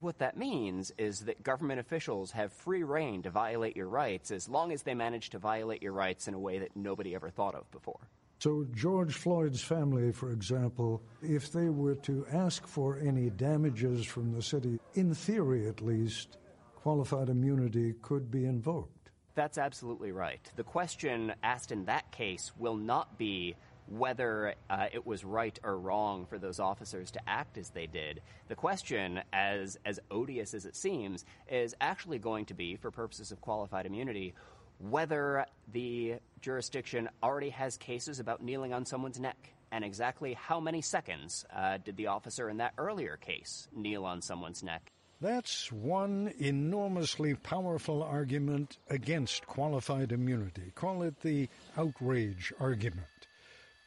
What 0.00 0.18
that 0.18 0.36
means 0.36 0.92
is 0.96 1.20
that 1.20 1.42
government 1.42 1.80
officials 1.80 2.30
have 2.30 2.52
free 2.52 2.84
reign 2.84 3.22
to 3.22 3.30
violate 3.30 3.76
your 3.76 3.88
rights 3.88 4.30
as 4.30 4.48
long 4.48 4.70
as 4.70 4.84
they 4.84 4.94
manage 4.94 5.30
to 5.30 5.38
violate 5.38 5.82
your 5.82 5.92
rights 5.92 6.28
in 6.28 6.34
a 6.34 6.38
way 6.38 6.60
that 6.60 6.76
nobody 6.76 7.16
ever 7.16 7.30
thought 7.30 7.56
of 7.56 7.68
before. 7.72 8.08
So, 8.38 8.64
George 8.72 9.14
Floyd's 9.14 9.60
family, 9.60 10.12
for 10.12 10.30
example, 10.30 11.02
if 11.20 11.50
they 11.50 11.70
were 11.70 11.96
to 11.96 12.24
ask 12.32 12.64
for 12.68 13.00
any 13.00 13.30
damages 13.30 14.06
from 14.06 14.32
the 14.32 14.40
city, 14.42 14.78
in 14.94 15.12
theory 15.12 15.66
at 15.66 15.80
least, 15.80 16.38
qualified 16.76 17.28
immunity 17.28 17.94
could 18.00 18.30
be 18.30 18.44
invoked. 18.44 19.10
That's 19.34 19.58
absolutely 19.58 20.12
right. 20.12 20.40
The 20.54 20.62
question 20.62 21.32
asked 21.42 21.72
in 21.72 21.84
that 21.86 22.12
case 22.12 22.52
will 22.56 22.76
not 22.76 23.18
be 23.18 23.56
whether 23.90 24.54
uh, 24.68 24.86
it 24.92 25.06
was 25.06 25.24
right 25.24 25.58
or 25.62 25.78
wrong 25.78 26.26
for 26.26 26.38
those 26.38 26.60
officers 26.60 27.10
to 27.12 27.20
act 27.26 27.58
as 27.58 27.70
they 27.70 27.86
did. 27.86 28.20
The 28.48 28.54
question, 28.54 29.20
as 29.32 29.78
as 29.84 29.98
odious 30.10 30.54
as 30.54 30.66
it 30.66 30.76
seems, 30.76 31.24
is 31.50 31.74
actually 31.80 32.18
going 32.18 32.46
to 32.46 32.54
be, 32.54 32.76
for 32.76 32.90
purposes 32.90 33.32
of 33.32 33.40
qualified 33.40 33.86
immunity, 33.86 34.34
whether 34.78 35.46
the 35.72 36.16
jurisdiction 36.40 37.08
already 37.22 37.50
has 37.50 37.76
cases 37.76 38.20
about 38.20 38.42
kneeling 38.42 38.72
on 38.72 38.84
someone's 38.84 39.18
neck. 39.18 39.54
And 39.70 39.84
exactly 39.84 40.34
how 40.34 40.60
many 40.60 40.80
seconds 40.80 41.44
uh, 41.54 41.78
did 41.78 41.96
the 41.96 42.06
officer 42.06 42.48
in 42.48 42.58
that 42.58 42.72
earlier 42.78 43.16
case 43.16 43.68
kneel 43.74 44.04
on 44.04 44.22
someone's 44.22 44.62
neck? 44.62 44.92
That's 45.20 45.72
one 45.72 46.32
enormously 46.38 47.34
powerful 47.34 48.04
argument 48.04 48.78
against 48.88 49.46
qualified 49.46 50.12
immunity. 50.12 50.70
Call 50.76 51.02
it 51.02 51.20
the 51.20 51.48
outrage 51.76 52.52
argument. 52.60 53.17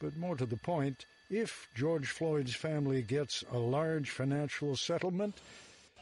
But 0.02 0.16
more 0.16 0.34
to 0.34 0.46
the 0.46 0.56
point, 0.56 1.06
if 1.30 1.68
George 1.76 2.08
Floyd's 2.08 2.56
family 2.56 3.02
gets 3.02 3.44
a 3.52 3.58
large 3.58 4.10
financial 4.10 4.74
settlement, 4.74 5.38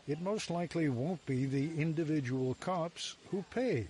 it 0.09 0.23
most 0.23 0.49
likely 0.49 0.89
won't 0.89 1.25
be 1.27 1.45
the 1.45 1.79
individual 1.79 2.55
cops 2.55 3.17
who 3.31 3.45
pay. 3.51 3.89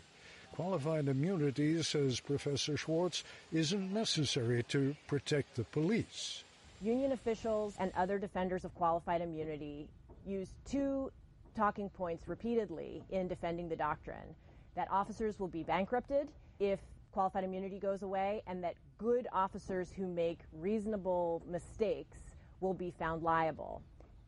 Qualified 0.53 1.07
immunity, 1.07 1.81
says 1.85 2.19
Professor 2.19 2.77
Schwartz, 2.77 3.23
isn't 3.53 3.93
necessary 3.93 4.65
to 4.65 4.97
protect 5.07 5.55
the 5.55 5.63
police. 5.63 6.43
Union 6.83 7.13
officials 7.13 7.77
and 7.79 7.93
other 7.97 8.19
defenders 8.19 8.65
of 8.65 8.75
qualified 8.75 9.21
immunity 9.21 9.87
use 10.27 10.49
two 10.69 11.13
talking 11.55 11.89
points 11.89 12.27
repeatedly 12.27 13.05
in 13.11 13.29
defending 13.29 13.69
the 13.69 13.77
doctrine 13.77 14.35
that 14.75 14.91
officers 14.91 15.39
will 15.39 15.49
be 15.49 15.63
bankrupted 15.63 16.29
if 16.59 16.81
qualified 17.13 17.45
immunity 17.45 17.79
goes 17.79 18.03
away, 18.03 18.43
and 18.47 18.63
that 18.65 18.75
good 18.99 19.27
officers 19.33 19.91
who 19.91 20.07
make 20.07 20.41
reasonable 20.53 21.43
mistakes 21.49 22.19
will 22.61 22.75
be 22.75 22.93
found 22.99 23.23
liable. 23.23 23.83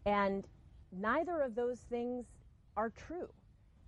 And 0.07 0.47
neither 0.91 1.41
of 1.41 1.55
those 1.55 1.79
things 1.79 2.27
are 2.77 2.91
true 2.91 3.29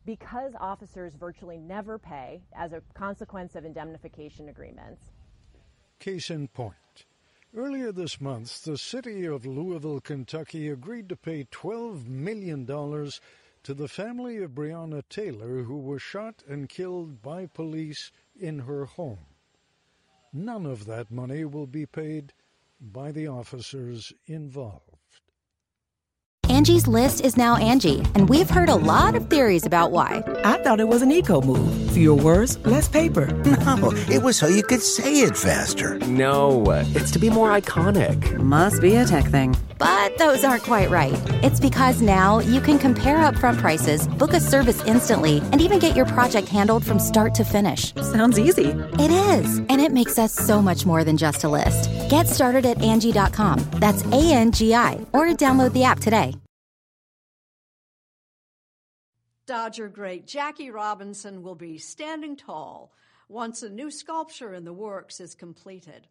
because 0.05 0.53
officers 0.61 1.15
virtually 1.15 1.59
never 1.59 1.99
pay 1.99 2.43
as 2.55 2.73
a 2.73 2.83
consequence 2.95 3.55
of 3.55 3.65
indemnification 3.65 4.49
agreements. 4.49 5.03
Case 5.99 6.31
in 6.31 6.49
point. 6.49 6.75
Earlier 7.57 7.93
this 7.93 8.21
month, 8.21 8.65
the 8.65 8.77
city 8.77 9.25
of 9.25 9.47
Louisville, 9.47 10.01
Kentucky 10.01 10.69
agreed 10.69 11.09
to 11.09 11.17
pay 11.17 11.45
$12 11.45 12.07
million 12.07 12.67
to 12.67 13.75
the 13.75 13.89
family 13.89 14.43
of 14.43 14.51
Breonna 14.51 15.03
Taylor, 15.09 15.63
who 15.63 15.79
was 15.79 16.03
shot 16.03 16.43
and 16.49 16.69
killed 16.69 17.23
by 17.23 17.47
police 17.47 18.11
in 18.39 18.61
her 18.61 18.85
home. 18.85 19.19
None 20.33 20.67
of 20.67 20.87
that 20.87 21.11
money 21.11 21.45
will 21.45 21.67
be 21.67 21.87
paid 21.87 22.33
by 22.81 23.13
the 23.13 23.29
officers 23.29 24.13
involved. 24.27 24.91
Angie's 26.49 26.87
list 26.87 27.25
is 27.25 27.37
now 27.37 27.57
Angi, 27.57 28.05
and 28.15 28.29
we've 28.29 28.51
heard 28.51 28.69
a 28.69 28.75
lot 28.75 29.15
of 29.15 29.29
theories 29.31 29.65
about 29.65 29.91
why. 29.91 30.23
I 30.45 30.63
thought 30.63 30.79
it 30.79 30.89
was 30.89 31.03
an 31.03 31.11
eco 31.11 31.41
move. 31.41 31.91
Fewer 31.93 32.15
words, 32.15 32.59
less 32.67 32.89
paper. 32.89 33.27
No, 33.65 33.93
it 34.09 34.23
was 34.23 34.37
so 34.37 34.47
you 34.47 34.63
could 34.63 34.83
say 34.83 35.21
it 35.21 35.37
faster. 35.37 35.99
No, 36.01 36.65
it's 36.95 37.11
to 37.13 37.19
be 37.19 37.29
more 37.31 37.51
iconic. 37.51 38.37
Must 38.39 38.81
be 38.81 38.95
a 38.97 39.05
tech 39.05 39.25
thing. 39.25 39.57
But 39.85 40.17
those 40.17 40.45
aren't 40.45 40.63
quite 40.63 40.89
right. 40.89 41.21
It's 41.45 41.61
because 41.61 42.01
now 42.01 42.39
you 42.39 42.63
can 42.63 42.79
compare 42.79 43.19
upfront 43.19 43.59
prices, 43.59 44.09
book 44.09 44.33
a 44.33 44.41
service 44.41 44.83
instantly, 44.87 45.43
and 45.53 45.61
even 45.61 45.79
get 45.79 45.95
your 45.95 46.07
project 46.07 46.49
handled 46.49 46.87
from 46.87 46.99
start 46.99 47.35
to 47.35 47.45
finish. 47.45 47.95
Sounds 47.97 48.39
easy. 48.39 48.71
It 48.99 49.11
is, 49.11 49.59
and 49.59 49.83
it 49.83 49.93
makes 49.93 50.19
us 50.19 50.33
so 50.33 50.63
much 50.63 50.87
more 50.87 51.05
than 51.05 51.19
just 51.19 51.45
a 51.45 51.51
list. 51.51 51.91
Get 52.09 52.29
started 52.29 52.65
at 52.65 52.79
Angi.com. 52.79 53.61
That's 53.73 54.03
A 54.07 54.33
N 54.33 54.53
G 54.53 54.75
I, 54.75 54.95
or 55.13 55.27
download 55.27 55.75
the 55.75 55.85
app 55.85 56.01
today. 56.01 56.35
Dodger 59.47 59.89
great 59.89 60.27
Jackie 60.27 60.71
Robinson 60.71 61.43
will 61.43 61.55
be 61.55 61.77
standing 61.77 62.37
tall 62.37 62.95
once 63.29 63.63
a 63.63 63.69
new 63.69 63.91
sculpture 63.91 64.55
in 64.55 64.65
the 64.65 64.73
works 64.73 65.21
is 65.21 65.35
completed. 65.35 66.07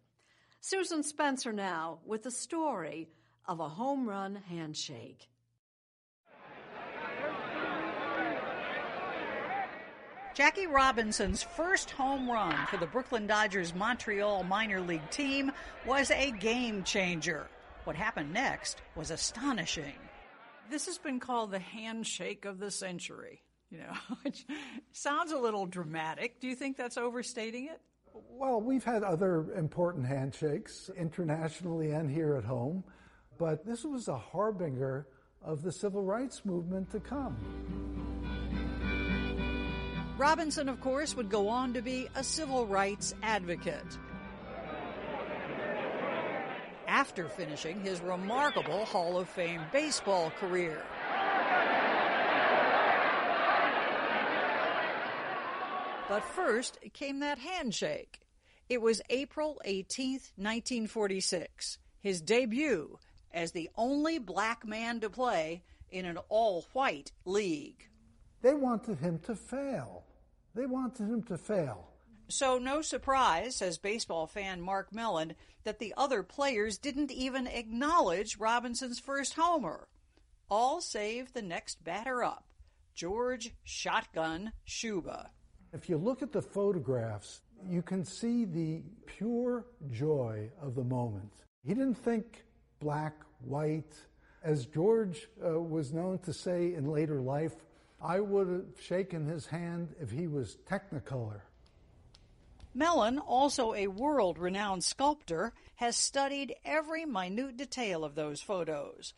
Susan 0.62 1.02
Spencer 1.02 1.52
now 1.52 1.98
with 2.06 2.22
the 2.22 2.30
story 2.30 3.10
of 3.46 3.60
a 3.60 3.70
home 3.70 4.08
run 4.08 4.36
handshake. 4.50 5.30
Jackie 10.34 10.66
Robinson's 10.66 11.44
first 11.44 11.92
home 11.92 12.30
run 12.30 12.56
for 12.68 12.78
the 12.78 12.88
Brooklyn 12.88 13.28
Dodgers 13.28 13.76
Montreal 13.76 14.44
minor 14.44 14.82
league 14.82 15.08
team 15.12 15.52
was 15.86 16.10
a 16.10 16.32
game 16.32 16.84
changer. 16.84 17.48
What 17.84 17.96
happened 17.96 18.34
next 18.34 18.82
was 18.96 19.12
astonishing. 19.12 19.94
This 20.72 20.88
has 20.88 20.98
been 20.98 21.20
called 21.20 21.52
the 21.52 21.60
handshake 21.60 22.46
of 22.46 22.58
the 22.58 22.72
century. 22.72 23.44
You 23.70 23.80
know, 23.80 23.94
which 24.24 24.46
sounds 24.92 25.32
a 25.32 25.38
little 25.38 25.68
dramatic. 25.68 26.40
Do 26.40 26.48
you 26.48 26.56
think 26.56 26.78
that's 26.78 26.98
overstating 26.98 27.66
it? 27.66 27.80
Well, 28.14 28.60
we've 28.62 28.84
had 28.84 29.04
other 29.04 29.52
important 29.56 30.06
handshakes 30.06 30.90
internationally 30.98 31.92
and 31.92 32.10
here 32.10 32.36
at 32.36 32.44
home, 32.44 32.84
but 33.38 33.65
this 33.65 33.84
was 33.84 34.08
a 34.08 34.17
harbinger 34.17 35.08
of 35.41 35.62
the 35.62 35.72
civil 35.72 36.04
rights 36.04 36.46
movement 36.46 36.89
to 36.91 37.00
come. 37.00 37.38
Robinson, 40.17 40.69
of 40.69 40.80
course, 40.80 41.15
would 41.15 41.30
go 41.30 41.50
on 41.50 41.74
to 41.74 41.82
be 41.82 42.08
a 42.15 42.24
civil 42.24 42.67
rights 42.67 43.13
advocate. 43.24 43.98
After 46.88 47.28
finishing 47.28 47.82
his 47.82 48.00
remarkable 48.02 48.86
Hall 48.86 49.17
of 49.17 49.28
Fame 49.28 49.62
baseball 49.72 50.32
career. 50.39 50.84
But 56.08 56.24
first 56.24 56.78
came 56.93 57.19
that 57.19 57.39
handshake. 57.39 58.19
It 58.69 58.82
was 58.82 59.02
April 59.10 59.60
18th, 59.65 60.32
1946, 60.38 61.80
his 62.02 62.22
debut 62.22 63.00
as 63.34 63.52
the 63.52 63.69
only 63.76 64.19
black 64.19 64.65
man 64.65 65.00
to 65.00 65.10
play 65.10 65.63
in 65.89 66.06
an 66.06 66.17
all 66.30 66.65
white 66.74 67.12
league. 67.26 67.88
They 68.41 68.54
wanted 68.54 69.00
him 69.00 69.19
to 69.19 69.36
fail. 69.36 70.04
They 70.54 70.65
wanted 70.65 71.08
him 71.08 71.24
to 71.24 71.38
fail. 71.38 71.89
So, 72.30 72.58
no 72.58 72.82
surprise, 72.82 73.56
says 73.56 73.78
baseball 73.78 74.28
fan 74.28 74.62
Marc 74.62 74.93
Mellon, 74.93 75.36
that 75.63 75.80
the 75.80 75.93
other 75.98 76.24
players 76.24 76.78
didn't 76.78 77.12
even 77.12 77.48
acknowledge 77.48 78.38
Robinson's 78.38 79.00
first 79.00 79.34
homer. 79.34 79.88
All 80.50 80.82
save 80.82 81.34
the 81.34 81.41
next 81.41 81.84
batter 81.84 82.24
up, 82.24 82.46
George 82.96 83.54
Shotgun 83.63 84.52
Shuba. 84.63 85.32
If 85.74 85.89
you 85.89 85.98
look 85.98 86.22
at 86.22 86.32
the 86.32 86.41
photographs, 86.41 87.41
you 87.69 87.82
can 87.82 88.04
see 88.06 88.46
the 88.46 88.84
pure 89.06 89.65
joy 89.91 90.50
of 90.62 90.76
the 90.76 90.84
moment. 90.84 91.32
He 91.65 91.74
didn't 91.74 91.96
think 91.96 92.43
black, 92.84 93.13
white. 93.46 93.96
As 94.43 94.65
George 94.65 95.30
uh, 95.43 95.60
was 95.60 95.93
known 95.93 96.19
to 96.19 96.34
say 96.34 96.74
in 96.74 96.91
later 96.91 97.22
life, 97.22 97.54
I 98.02 98.19
would 98.19 98.48
have 98.50 98.82
shaken 98.82 99.26
his 99.26 99.46
hand 99.46 99.96
if 100.02 100.12
he 100.12 100.28
was 100.28 100.58
Technicolor. 100.69 101.39
Mellon, 102.76 103.19
also 103.19 103.74
a 103.74 103.88
world 103.88 104.38
renowned 104.38 104.84
sculptor, 104.84 105.54
has 105.76 105.96
studied 105.96 106.56
every 106.65 107.06
minute 107.06 107.56
detail 107.56 108.04
of 108.04 108.15
those 108.15 108.41
photos 108.41 109.13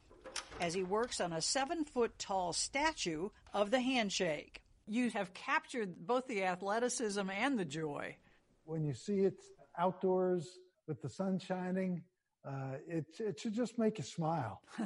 as 0.62 0.74
he 0.74 0.84
works 0.84 1.20
on 1.20 1.34
a 1.34 1.42
seven 1.42 1.86
foot 1.86 2.20
tall 2.20 2.54
statue 2.54 3.30
of 3.54 3.72
the 3.72 3.80
handshake. 3.80 4.62
You 4.88 5.10
have 5.12 5.34
captured 5.34 6.06
both 6.06 6.28
the 6.28 6.44
athleticism 6.44 7.28
and 7.30 7.58
the 7.58 7.66
joy. 7.66 8.18
When 8.66 8.84
you 8.84 8.94
see 8.94 9.22
it 9.22 9.42
outdoors 9.80 10.60
with 10.88 11.02
the 11.02 11.10
sun 11.10 11.40
shining, 11.40 12.04
uh, 12.46 12.78
it, 12.88 13.06
it 13.20 13.40
should 13.40 13.54
just 13.54 13.78
make 13.78 13.98
you 13.98 14.04
smile. 14.04 14.62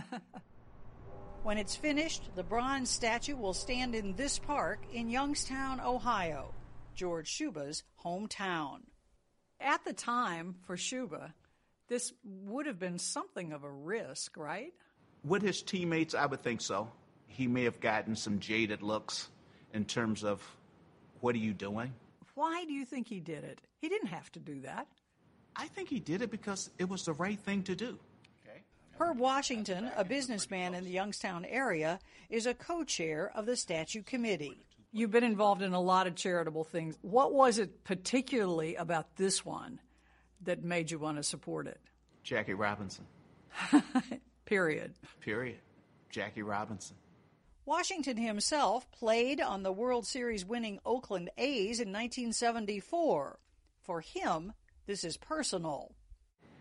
When 1.41 1.57
it's 1.57 1.75
finished, 1.75 2.29
the 2.35 2.43
bronze 2.43 2.89
statue 2.89 3.35
will 3.35 3.53
stand 3.53 3.95
in 3.95 4.13
this 4.15 4.37
park 4.37 4.79
in 4.91 5.09
Youngstown, 5.09 5.79
Ohio, 5.79 6.53
George 6.95 7.29
Shuba's 7.29 7.83
hometown. 8.03 8.81
At 9.61 9.85
the 9.85 9.93
time 9.93 10.55
for 10.67 10.75
Shuba, 10.75 11.33
this 11.87 12.11
would 12.23 12.65
have 12.65 12.77
been 12.77 12.99
something 12.99 13.53
of 13.53 13.63
a 13.63 13.71
risk, 13.71 14.35
right? 14.35 14.73
With 15.23 15.41
his 15.41 15.61
teammates, 15.61 16.13
I 16.13 16.25
would 16.25 16.43
think 16.43 16.59
so. 16.59 16.91
He 17.27 17.47
may 17.47 17.63
have 17.63 17.79
gotten 17.79 18.17
some 18.17 18.39
jaded 18.39 18.81
looks 18.81 19.29
in 19.73 19.85
terms 19.85 20.25
of, 20.25 20.45
what 21.21 21.35
are 21.35 21.39
you 21.39 21.53
doing? 21.53 21.93
Why 22.35 22.65
do 22.65 22.73
you 22.73 22.83
think 22.85 23.07
he 23.07 23.21
did 23.21 23.45
it? 23.45 23.61
He 23.79 23.87
didn't 23.87 24.09
have 24.09 24.29
to 24.33 24.39
do 24.39 24.61
that. 24.61 24.87
I 25.59 25.67
think 25.67 25.89
he 25.89 25.99
did 25.99 26.21
it 26.21 26.31
because 26.31 26.69
it 26.79 26.87
was 26.87 27.03
the 27.03 27.11
right 27.11 27.37
thing 27.37 27.63
to 27.63 27.75
do. 27.75 27.99
Herb 28.97 29.19
Washington, 29.19 29.91
a 29.95 30.05
businessman 30.05 30.73
in 30.73 30.85
the 30.85 30.89
Youngstown 30.89 31.43
area, 31.45 31.99
is 32.29 32.45
a 32.45 32.53
co 32.53 32.85
chair 32.85 33.29
of 33.35 33.45
the 33.45 33.57
statue 33.57 34.01
committee. 34.01 34.63
You've 34.91 35.11
been 35.11 35.23
involved 35.23 35.61
in 35.61 35.73
a 35.73 35.79
lot 35.79 36.07
of 36.07 36.15
charitable 36.15 36.63
things. 36.63 36.97
What 37.01 37.33
was 37.33 37.59
it 37.59 37.83
particularly 37.83 38.75
about 38.75 39.17
this 39.17 39.45
one 39.45 39.79
that 40.43 40.63
made 40.63 40.91
you 40.91 40.99
want 40.99 41.17
to 41.17 41.23
support 41.23 41.67
it? 41.67 41.79
Jackie 42.23 42.53
Robinson. 42.53 43.05
Period. 44.45 44.93
Period. 45.19 45.59
Jackie 46.09 46.41
Robinson. 46.41 46.95
Washington 47.65 48.17
himself 48.17 48.89
played 48.91 49.39
on 49.39 49.63
the 49.63 49.71
World 49.71 50.07
Series 50.07 50.45
winning 50.45 50.79
Oakland 50.85 51.29
A's 51.37 51.79
in 51.79 51.89
1974. 51.89 53.39
For 53.81 54.01
him, 54.01 54.53
this 54.89 55.06
is 55.06 55.15
personal. 55.17 55.91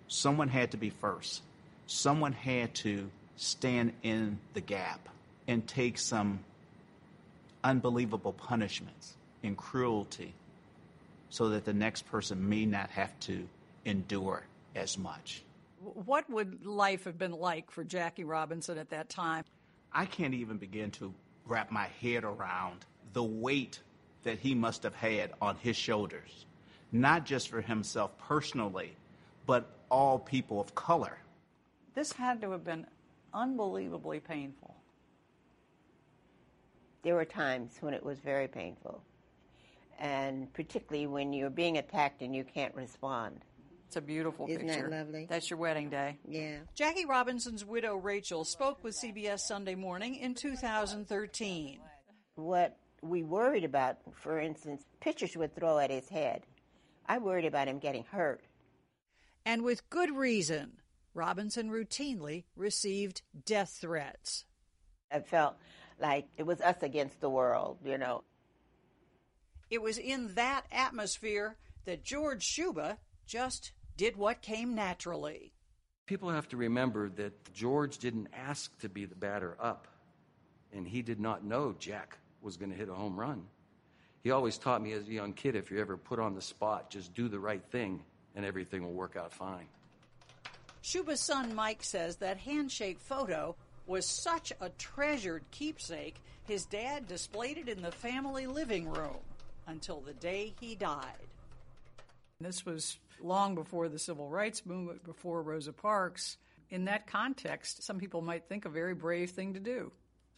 Someone 0.07 0.49
had 0.49 0.71
to 0.71 0.77
be 0.77 0.91
first 0.91 1.43
someone 1.89 2.33
had 2.33 2.75
to 2.75 3.11
stand 3.37 3.93
in 4.03 4.39
the 4.55 4.61
gap 4.61 5.09
and 5.49 5.67
take 5.67 5.99
some 5.99 6.41
unbelievable 7.65 8.33
punishments 8.33 9.15
and 9.43 9.57
cruelty 9.57 10.35
so 11.31 11.49
that 11.51 11.65
the 11.65 11.73
next 11.73 12.07
person 12.07 12.49
may 12.49 12.67
not 12.67 12.91
have 12.91 13.19
to 13.21 13.49
endure 13.85 14.45
as 14.77 14.99
much. 14.99 15.43
What 15.81 16.29
would 16.29 16.67
life 16.67 17.05
have 17.05 17.19
been 17.19 17.33
like 17.33 17.71
for 17.71 17.85
Jackie 17.85 18.25
Robinson 18.25 18.79
at 18.79 18.91
that 18.91 19.09
time? 19.09 19.45
I 19.93 20.05
can't 20.05 20.35
even 20.35 20.59
begin 20.59 20.91
to 20.93 21.15
wrap 21.47 21.71
my 21.71 21.89
head 22.03 22.25
around 22.25 22.85
the 23.15 23.23
weight 23.23 23.81
that 24.25 24.39
he 24.39 24.55
must 24.55 24.83
have 24.83 24.95
had 24.95 25.33
on 25.41 25.57
his 25.57 25.77
shoulders, 25.77 26.45
not 26.93 27.25
just 27.25 27.49
for 27.49 27.61
himself 27.61 28.17
personally, 28.19 28.97
but 29.47 29.69
all 29.91 30.19
people 30.19 30.61
of 30.61 30.75
color. 30.75 31.19
This 31.95 32.13
had 32.13 32.41
to 32.43 32.51
have 32.53 32.65
been 32.65 32.87
unbelievably 33.35 34.21
painful. 34.21 34.75
There 37.03 37.15
were 37.15 37.25
times 37.25 37.77
when 37.81 37.95
it 37.95 38.05
was 38.05 38.19
very 38.19 38.49
painful, 38.49 39.03
and 39.99 40.53
particularly 40.53 41.07
when 41.07 41.33
you're 41.33 41.51
being 41.51 41.79
attacked 41.79 42.23
and 42.23 42.35
you 42.35 42.45
can't 42.45 42.75
respond. 42.75 43.41
It's 43.87 43.97
a 43.97 44.01
beautiful 44.03 44.47
Isn't 44.49 44.67
picture. 44.67 44.91
that 44.91 44.99
lovely? 44.99 45.27
That's 45.31 45.49
your 45.49 45.59
wedding 45.59 45.89
day. 45.89 46.19
Yeah. 46.29 46.59
Jackie 46.75 47.07
Robinson's 47.07 47.65
widow, 47.65 47.97
Rachel, 47.97 48.45
spoke 48.45 48.85
with 48.85 48.95
CBS 49.03 49.39
Sunday 49.41 49.75
Morning 49.75 50.17
in 50.17 50.35
2013. 50.35 51.79
What 52.35 52.77
we 53.01 53.23
worried 53.23 53.65
about, 53.65 53.97
for 54.13 54.39
instance, 54.41 54.85
pitchers 55.01 55.37
would 55.37 55.55
throw 55.55 55.79
at 55.79 55.91
his 55.91 56.07
head. 56.09 56.43
I 57.09 57.19
worried 57.19 57.47
about 57.47 57.69
him 57.69 57.79
getting 57.79 58.05
hurt. 58.05 58.43
And 59.45 59.63
with 59.63 59.89
good 59.91 60.15
reason. 60.15 60.73
Robinson 61.15 61.71
routinely 61.71 62.45
received 62.55 63.23
death 63.45 63.79
threats. 63.81 64.45
I 65.11 65.21
felt 65.21 65.57
like 65.99 66.29
it 66.37 66.45
was 66.47 66.61
us 66.61 66.83
against 66.83 67.21
the 67.21 67.31
world, 67.31 67.79
you 67.85 67.99
know. 67.99 68.23
It 69.71 69.83
was 69.83 69.99
in 69.99 70.35
that 70.35 70.65
atmosphere 70.71 71.57
that 71.87 72.05
George 72.05 72.45
Shuba 72.45 72.99
just 73.27 73.73
did 73.97 74.17
what 74.17 74.43
came 74.43 74.75
naturally. 74.75 75.53
People 76.07 76.31
have 76.31 76.49
to 76.49 76.57
remember 76.57 77.09
that 77.11 77.53
George 77.53 77.99
didn't 77.99 78.29
ask 78.33 78.79
to 78.81 78.89
be 78.89 79.05
the 79.05 79.15
batter 79.15 79.57
up, 79.61 79.89
and 80.73 80.87
he 80.87 81.03
did 81.03 81.21
not 81.21 81.45
know 81.45 81.75
Jack 81.79 82.19
was 82.41 82.57
going 82.57 82.71
to 82.71 82.77
hit 82.77 82.89
a 82.89 82.95
home 82.95 83.19
run. 83.19 83.45
He 84.29 84.33
always 84.33 84.59
taught 84.59 84.83
me 84.83 84.93
as 84.93 85.09
a 85.09 85.11
young 85.11 85.33
kid 85.33 85.57
if 85.57 85.71
you're 85.71 85.81
ever 85.81 85.97
put 85.97 86.19
on 86.19 86.35
the 86.35 86.43
spot, 86.43 86.91
just 86.91 87.15
do 87.15 87.29
the 87.29 87.39
right 87.39 87.65
thing, 87.71 88.03
and 88.37 88.45
everything 88.45 88.85
will 88.85 88.93
work 88.93 89.17
out 89.17 89.33
fine. 89.33 89.65
Shuba's 90.83 91.23
son 91.23 91.55
Mike 91.55 91.83
says 91.83 92.17
that 92.17 92.37
handshake 92.37 93.01
photo 93.01 93.57
was 93.87 94.05
such 94.05 94.53
a 94.61 94.69
treasured 94.77 95.45
keepsake, 95.51 96.17
his 96.47 96.67
dad 96.67 97.09
displayed 97.09 97.57
it 97.57 97.71
in 97.71 97.81
the 97.81 97.91
family 97.91 98.47
living 98.47 98.91
room 98.91 99.17
until 99.67 100.03
the 100.03 100.13
day 100.13 100.53
he 100.61 100.75
died. 100.75 101.27
This 102.39 102.67
was 102.67 102.99
long 103.23 103.55
before 103.55 103.89
the 103.89 103.99
civil 103.99 104.29
rights 104.29 104.67
movement, 104.67 105.05
before 105.05 105.41
Rosa 105.41 105.73
Parks. 105.73 106.37
In 106.69 106.85
that 106.85 107.07
context, 107.07 107.83
some 107.83 107.99
people 107.99 108.21
might 108.21 108.47
think 108.47 108.67
a 108.67 108.69
very 108.69 108.93
brave 108.93 109.31
thing 109.31 109.55
to 109.55 109.61
do. 109.61 109.91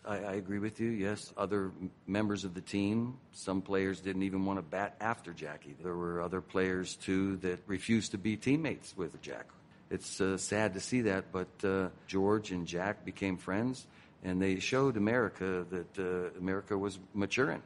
I, 0.04 0.16
I 0.16 0.32
agree 0.34 0.58
with 0.58 0.80
you. 0.80 0.90
Yes, 0.90 1.32
other 1.36 1.72
members 2.06 2.44
of 2.44 2.54
the 2.54 2.60
team, 2.60 3.18
some 3.32 3.60
players 3.60 4.00
didn't 4.00 4.22
even 4.22 4.44
want 4.44 4.58
to 4.58 4.62
bat 4.62 4.96
after 5.00 5.32
Jackie. 5.32 5.76
There 5.82 5.96
were 5.96 6.20
other 6.22 6.40
players 6.40 6.96
too 6.96 7.36
that 7.38 7.60
refused 7.66 8.12
to 8.12 8.18
be 8.18 8.36
teammates 8.36 8.96
with 8.96 9.20
Jack. 9.20 9.46
It's 9.90 10.20
uh, 10.20 10.36
sad 10.36 10.74
to 10.74 10.80
see 10.80 11.02
that, 11.02 11.32
but 11.32 11.48
uh, 11.64 11.88
George 12.06 12.52
and 12.52 12.66
Jack 12.66 13.04
became 13.04 13.36
friends, 13.36 13.86
and 14.22 14.40
they 14.40 14.60
showed 14.60 14.96
America 14.96 15.66
that 15.70 15.98
uh, 15.98 16.38
America 16.38 16.78
was 16.78 16.98
maturing. 17.12 17.62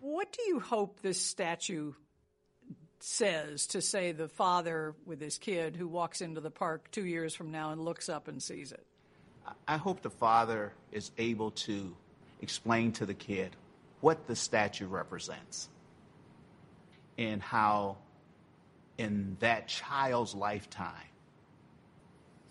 What 0.00 0.32
do 0.32 0.42
you 0.48 0.58
hope 0.58 1.00
this 1.00 1.20
statue 1.20 1.92
says 2.98 3.66
to 3.68 3.82
say 3.82 4.12
the 4.12 4.28
father 4.28 4.94
with 5.04 5.20
his 5.20 5.38
kid 5.38 5.76
who 5.76 5.86
walks 5.86 6.20
into 6.20 6.40
the 6.40 6.50
park 6.50 6.90
two 6.90 7.04
years 7.04 7.34
from 7.34 7.50
now 7.50 7.72
and 7.72 7.84
looks 7.84 8.08
up 8.08 8.26
and 8.26 8.42
sees 8.42 8.72
it? 8.72 8.86
I 9.66 9.76
hope 9.76 10.02
the 10.02 10.10
father 10.10 10.72
is 10.90 11.10
able 11.18 11.50
to 11.52 11.94
explain 12.40 12.92
to 12.92 13.06
the 13.06 13.14
kid 13.14 13.56
what 14.00 14.26
the 14.26 14.36
statue 14.36 14.86
represents 14.86 15.68
and 17.18 17.42
how, 17.42 17.96
in 18.98 19.36
that 19.40 19.68
child's 19.68 20.34
lifetime, 20.34 20.92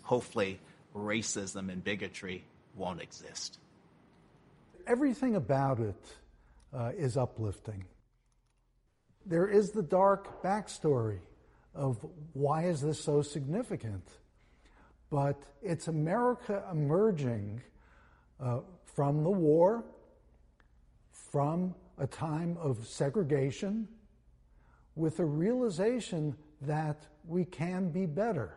hopefully 0.02 0.60
racism 0.94 1.70
and 1.70 1.82
bigotry 1.82 2.44
won't 2.76 3.00
exist. 3.00 3.58
Everything 4.86 5.36
about 5.36 5.78
it 5.78 6.16
uh, 6.74 6.92
is 6.96 7.16
uplifting. 7.16 7.84
There 9.26 9.46
is 9.46 9.70
the 9.70 9.82
dark 9.82 10.42
backstory 10.42 11.20
of 11.74 12.04
why 12.32 12.64
is 12.64 12.80
this 12.80 13.02
so 13.02 13.22
significant? 13.22 14.06
But 15.12 15.42
it's 15.60 15.88
America 15.88 16.64
emerging 16.72 17.60
uh, 18.40 18.60
from 18.86 19.22
the 19.22 19.30
war, 19.30 19.84
from 21.10 21.74
a 21.98 22.06
time 22.06 22.56
of 22.58 22.86
segregation, 22.86 23.86
with 24.94 25.20
a 25.20 25.24
realization 25.24 26.34
that 26.62 27.06
we 27.26 27.44
can 27.44 27.90
be 27.90 28.06
better. 28.06 28.56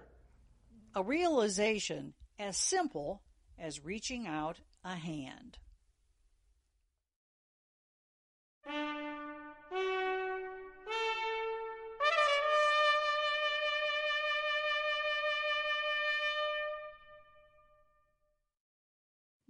A 0.96 1.04
realization 1.04 2.13
as 2.39 2.56
simple 2.56 3.22
as 3.60 3.84
reaching 3.84 4.26
out 4.26 4.62
a 4.86 4.96
hand. 4.96 5.58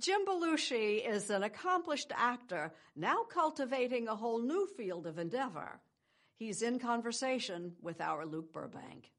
Jim 0.05 0.23
Belushi 0.23 1.03
is 1.03 1.31
an 1.31 1.41
accomplished 1.41 2.11
actor 2.15 2.71
now 2.95 3.23
cultivating 3.23 4.07
a 4.07 4.15
whole 4.15 4.39
new 4.39 4.67
field 4.77 5.07
of 5.07 5.17
endeavor. 5.17 5.79
He's 6.35 6.61
in 6.61 6.77
conversation 6.77 7.73
with 7.81 7.99
our 7.99 8.23
Luke 8.23 8.53
Burbank. 8.53 9.09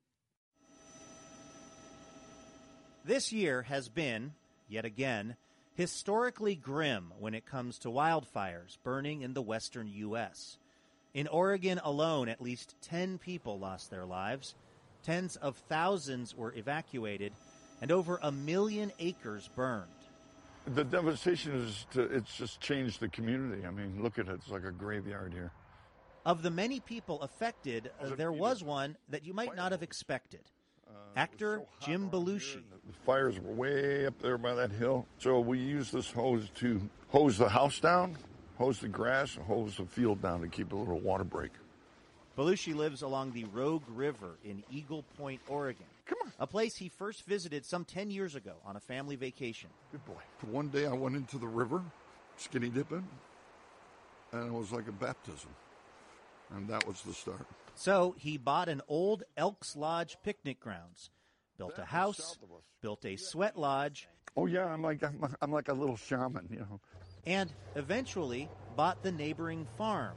This 3.04 3.32
year 3.32 3.62
has 3.62 3.88
been, 3.88 4.34
yet 4.68 4.84
again, 4.84 5.34
historically 5.74 6.54
grim 6.54 7.12
when 7.18 7.34
it 7.34 7.46
comes 7.46 7.80
to 7.80 7.88
wildfires 7.88 8.78
burning 8.84 9.22
in 9.22 9.34
the 9.34 9.42
western 9.42 9.88
U.S. 9.88 10.56
In 11.14 11.26
Oregon 11.26 11.80
alone, 11.82 12.28
at 12.28 12.40
least 12.40 12.76
10 12.82 13.18
people 13.18 13.58
lost 13.58 13.90
their 13.90 14.06
lives, 14.06 14.54
tens 15.02 15.34
of 15.34 15.56
thousands 15.68 16.36
were 16.36 16.54
evacuated, 16.54 17.32
and 17.82 17.90
over 17.90 18.20
a 18.22 18.30
million 18.30 18.92
acres 19.00 19.50
burned. 19.56 19.90
The 20.66 20.84
devastation 20.84 21.52
is 21.52 21.86
to, 21.92 22.02
it's 22.02 22.36
just 22.36 22.60
changed 22.60 23.00
the 23.00 23.08
community. 23.08 23.64
I 23.66 23.70
mean, 23.70 24.02
look 24.02 24.18
at 24.18 24.28
it; 24.28 24.34
it's 24.34 24.50
like 24.50 24.64
a 24.64 24.72
graveyard 24.72 25.32
here. 25.32 25.52
Of 26.24 26.42
the 26.42 26.50
many 26.50 26.80
people 26.80 27.22
affected, 27.22 27.92
uh, 28.00 28.16
there 28.16 28.32
was 28.32 28.64
one 28.64 28.96
that 29.10 29.24
you 29.24 29.32
might 29.32 29.54
not 29.54 29.70
have 29.70 29.84
expected. 29.84 30.40
Actor 31.16 31.62
Jim 31.80 32.10
Belushi. 32.10 32.62
The 32.86 32.92
fires 33.04 33.40
were 33.40 33.52
way 33.52 34.06
up 34.06 34.18
there 34.20 34.36
by 34.36 34.54
that 34.54 34.70
hill, 34.70 35.06
so 35.18 35.40
we 35.40 35.58
used 35.58 35.92
this 35.92 36.10
hose 36.10 36.50
to 36.56 36.80
hose 37.08 37.38
the 37.38 37.48
house 37.48 37.80
down, 37.80 38.16
hose 38.58 38.80
the 38.80 38.88
grass, 38.88 39.36
and 39.36 39.44
hose 39.46 39.76
the 39.76 39.86
field 39.86 40.20
down 40.20 40.42
to 40.42 40.48
keep 40.48 40.72
a 40.72 40.76
little 40.76 41.00
water 41.00 41.24
break. 41.24 41.52
Belushi 42.36 42.74
lives 42.74 43.00
along 43.00 43.32
the 43.32 43.44
Rogue 43.44 43.84
River 43.88 44.36
in 44.44 44.62
Eagle 44.70 45.04
Point, 45.16 45.40
Oregon. 45.48 45.86
Come 46.06 46.18
on. 46.24 46.32
A 46.38 46.46
place 46.46 46.76
he 46.76 46.88
first 46.88 47.24
visited 47.24 47.64
some 47.64 47.84
10 47.84 48.10
years 48.10 48.34
ago 48.34 48.54
on 48.64 48.76
a 48.76 48.80
family 48.80 49.16
vacation. 49.16 49.70
Good 49.90 50.04
boy. 50.04 50.20
One 50.50 50.68
day 50.68 50.86
I 50.86 50.92
went 50.92 51.16
into 51.16 51.38
the 51.38 51.48
river, 51.48 51.82
skinny 52.36 52.68
dipping, 52.68 53.06
and 54.32 54.46
it 54.46 54.52
was 54.52 54.72
like 54.72 54.88
a 54.88 54.92
baptism. 54.92 55.50
And 56.54 56.68
that 56.68 56.86
was 56.86 57.02
the 57.02 57.12
start. 57.12 57.46
So 57.74 58.14
he 58.18 58.38
bought 58.38 58.68
an 58.68 58.82
old 58.88 59.24
Elks 59.36 59.74
Lodge 59.74 60.16
picnic 60.22 60.60
grounds, 60.60 61.10
built 61.58 61.78
a 61.78 61.84
house, 61.84 62.38
built 62.80 63.04
a 63.04 63.16
sweat 63.16 63.58
lodge. 63.58 64.08
Oh 64.36 64.46
yeah, 64.46 64.66
I'm 64.66 64.82
like 64.82 65.02
I'm, 65.02 65.34
I'm 65.42 65.50
like 65.50 65.68
a 65.68 65.74
little 65.74 65.96
shaman, 65.96 66.48
you 66.50 66.60
know. 66.60 66.80
And 67.26 67.52
eventually 67.74 68.48
bought 68.76 69.02
the 69.02 69.10
neighboring 69.10 69.66
farm. 69.76 70.16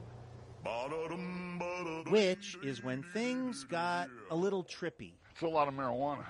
Which 2.08 2.56
is 2.62 2.84
when 2.84 3.02
things 3.14 3.64
got 3.64 4.08
a 4.30 4.36
little 4.36 4.62
trippy. 4.62 5.14
It's 5.32 5.42
a 5.42 5.48
lot 5.48 5.68
of 5.68 5.74
marijuana. 5.74 6.24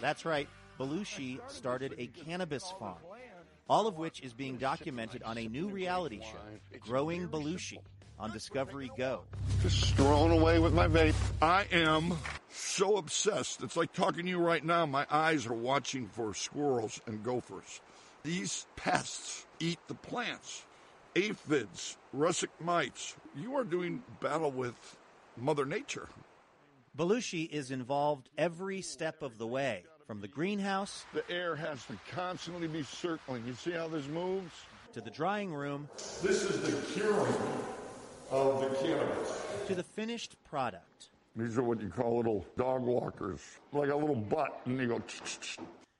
That's 0.00 0.24
right. 0.24 0.48
Belushi 0.78 1.38
started 1.48 1.94
a 1.98 2.06
cannabis 2.06 2.72
farm, 2.78 2.98
all 3.68 3.86
of 3.86 3.98
which 3.98 4.20
is 4.20 4.32
being 4.32 4.56
documented 4.56 5.22
on 5.22 5.38
a 5.38 5.46
new 5.46 5.68
reality 5.68 6.20
show, 6.20 6.78
Growing 6.80 7.28
Belushi, 7.28 7.78
on 8.18 8.32
Discovery 8.32 8.90
Go. 8.96 9.22
Just 9.62 9.80
strolling 9.80 10.38
away 10.38 10.58
with 10.58 10.74
my 10.74 10.88
vape. 10.88 11.14
I 11.40 11.66
am 11.72 12.18
so 12.50 12.96
obsessed. 12.96 13.62
It's 13.62 13.76
like 13.76 13.92
talking 13.92 14.24
to 14.24 14.30
you 14.30 14.38
right 14.38 14.64
now. 14.64 14.86
My 14.86 15.06
eyes 15.10 15.46
are 15.46 15.54
watching 15.54 16.08
for 16.08 16.34
squirrels 16.34 17.00
and 17.06 17.22
gophers. 17.22 17.80
These 18.24 18.66
pests 18.76 19.46
eat 19.60 19.78
the 19.88 19.94
plants. 19.94 20.64
Aphids, 21.14 21.96
russet 22.12 22.50
mites. 22.60 23.14
You 23.36 23.56
are 23.56 23.64
doing 23.64 24.02
battle 24.20 24.50
with 24.50 24.96
Mother 25.36 25.66
Nature. 25.66 26.08
Belushi 26.96 27.48
is 27.48 27.70
involved 27.70 28.28
every 28.36 28.82
step 28.82 29.22
of 29.22 29.38
the 29.38 29.46
way, 29.46 29.84
from 30.06 30.20
the 30.20 30.28
greenhouse 30.28 31.06
The 31.14 31.28
air 31.30 31.56
has 31.56 31.84
to 31.86 31.98
constantly 32.14 32.68
be 32.68 32.82
circling. 32.82 33.44
You 33.46 33.54
see 33.54 33.70
how 33.72 33.88
this 33.88 34.06
moves? 34.08 34.52
to 34.92 35.00
the 35.00 35.10
drying 35.10 35.54
room 35.54 35.88
This 36.22 36.42
is 36.42 36.60
the 36.60 36.92
curing 36.92 37.34
of 38.30 38.60
the 38.60 38.68
cannabis. 38.76 39.42
to 39.66 39.74
the 39.74 39.82
finished 39.82 40.36
product. 40.44 41.08
These 41.34 41.56
are 41.56 41.62
what 41.62 41.80
you 41.80 41.88
call 41.88 42.18
little 42.18 42.44
dog 42.58 42.82
walkers, 42.82 43.40
like 43.72 43.88
a 43.88 43.96
little 43.96 44.14
butt, 44.14 44.60
and 44.66 44.78
you 44.78 44.86
go. 44.88 45.02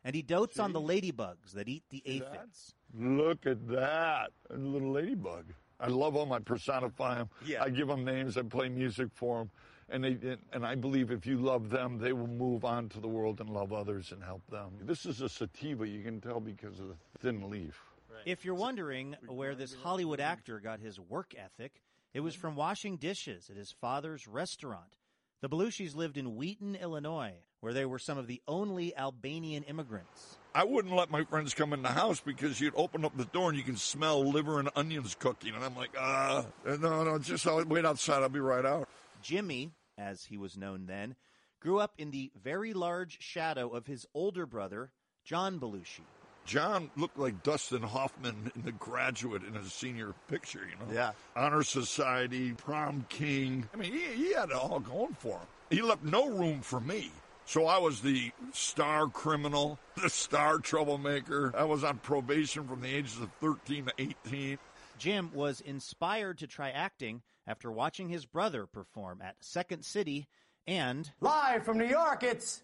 And 0.05 0.15
he 0.15 0.21
dotes 0.21 0.59
on 0.59 0.75
the 0.75 0.81
ladybugs 0.81 1.53
that 1.55 1.69
eat 1.69 1.85
the 1.89 2.03
aphids. 2.05 2.75
Look 2.95 3.47
at 3.47 3.67
that, 3.69 4.29
a 4.51 4.59
little 4.59 4.93
ladybug. 4.93 5.47
I 5.81 5.87
love 5.87 6.13
them. 6.13 6.33
I 6.33 6.41
personify 6.41 7.15
them. 7.17 7.31
Yeah. 7.47 7.63
I 7.63 7.71
give 7.71 7.89
them 7.89 8.05
names. 8.05 8.37
I 8.37 8.43
play 8.43 8.69
music 8.69 9.09
for 9.15 9.39
them, 9.39 9.51
and 9.93 10.03
they 10.03 10.37
and 10.53 10.67
I 10.67 10.75
believe 10.75 11.11
if 11.11 11.27
you 11.27 11.39
love 11.39 11.71
them, 11.71 11.99
they 11.99 12.13
will 12.13 12.27
move 12.27 12.65
on 12.65 12.89
to 12.91 13.01
the 13.01 13.09
world 13.09 13.41
and 13.41 13.51
love 13.51 13.73
others 13.73 14.11
and 14.11 14.23
help 14.23 14.43
them. 14.51 14.73
This 14.81 15.07
is 15.07 15.21
a 15.21 15.29
sativa. 15.29 15.87
You 15.87 16.03
can 16.03 16.21
tell 16.21 16.41
because 16.41 16.81
of 16.81 16.89
the 16.89 16.97
thin 17.21 17.49
leaf. 17.51 17.81
If 18.25 18.45
you're 18.45 18.55
wondering 18.55 19.17
where 19.27 19.55
this 19.55 19.75
Hollywood 19.75 20.21
actor 20.21 20.61
got 20.61 20.81
his 20.81 20.99
work 20.99 21.35
ethic, 21.37 21.83
it 22.15 22.21
was 22.21 22.35
from 22.35 22.57
washing 22.57 22.97
dishes 22.97 23.51
at 23.51 23.57
his 23.57 23.73
father's 23.73 24.27
restaurant. 24.27 24.97
The 25.41 25.49
Belushis 25.49 25.97
lived 25.97 26.17
in 26.17 26.37
Wheaton, 26.37 26.77
Illinois, 26.77 27.35
where 27.61 27.73
they 27.73 27.85
were 27.85 27.99
some 27.99 28.17
of 28.17 28.29
the 28.29 28.41
only 28.47 28.97
Albanian 28.97 29.65
immigrants. 29.65 30.39
I 30.55 30.63
wouldn't 30.63 30.95
let 30.95 31.11
my 31.11 31.25
friends 31.25 31.53
come 31.53 31.73
in 31.73 31.83
the 31.83 31.89
house 31.89 32.21
because 32.21 32.61
you'd 32.61 32.75
open 32.77 33.05
up 33.05 33.17
the 33.17 33.25
door 33.25 33.49
and 33.49 33.59
you 33.59 33.65
can 33.65 33.77
smell 33.77 34.25
liver 34.25 34.61
and 34.61 34.69
onions 34.77 35.17
cooking, 35.19 35.55
and 35.55 35.65
I'm 35.65 35.75
like, 35.75 35.91
ah, 35.99 36.45
no, 36.65 37.03
no, 37.03 37.19
just 37.19 37.47
I'll 37.47 37.65
wait 37.65 37.85
outside. 37.85 38.23
I'll 38.23 38.29
be 38.29 38.39
right 38.39 38.65
out. 38.65 38.89
Jimmy, 39.21 39.73
as 39.99 40.25
he 40.25 40.37
was 40.37 40.57
known 40.57 40.87
then, 40.87 41.17
grew 41.61 41.79
up 41.79 41.95
in 41.99 42.11
the 42.11 42.31
very 42.43 42.73
large 42.73 43.21
shadow 43.21 43.69
of 43.69 43.87
his 43.87 44.07
older 44.15 44.47
brother, 44.47 44.93
John 45.25 45.59
Belushi. 45.59 46.05
John 46.45 46.91
looked 46.97 47.19
like 47.19 47.43
Dustin 47.43 47.83
Hoffman 47.83 48.51
in 48.57 48.63
The 48.63 48.73
Graduate 48.73 49.45
in 49.45 49.55
his 49.55 49.73
senior 49.73 50.13
picture, 50.29 50.61
you 50.69 50.77
know? 50.85 50.93
Yeah. 50.93 51.13
Honor 51.37 51.63
Society, 51.63 52.53
prom 52.53 53.07
king. 53.09 53.69
I 53.73 53.77
mean, 53.77 53.93
he, 53.93 54.01
he 54.15 54.33
had 54.35 54.51
it 54.51 54.57
all 54.57 54.81
going 54.81 55.15
for 55.15 55.39
him. 55.39 55.47
He 55.71 55.83
left 55.83 56.03
no 56.03 56.29
room 56.29 56.61
for 56.61 56.81
me. 56.81 57.13
So 57.45 57.67
I 57.67 57.79
was 57.79 58.01
the 58.01 58.33
star 58.53 59.07
criminal, 59.09 59.79
the 60.01 60.11
star 60.11 60.59
troublemaker. 60.59 61.53
I 61.57 61.65
was 61.65 61.85
on 61.85 61.99
probation 61.99 62.67
from 62.67 62.81
the 62.81 62.95
ages 62.95 63.19
of 63.21 63.31
13 63.41 63.87
to 63.87 63.93
18. 63.99 64.59
Jim 64.99 65.31
was 65.35 65.61
inspired 65.61 66.39
to 66.39 66.47
try 66.47 66.71
acting 66.71 67.23
after 67.47 67.71
watching 67.71 68.09
his 68.09 68.27
brother 68.27 68.67
perform 68.67 69.21
at 69.23 69.37
Second 69.41 69.85
City 69.85 70.29
and 70.67 71.11
Live 71.21 71.65
from 71.65 71.79
New 71.79 71.87
York, 71.87 72.23
it's. 72.23 72.63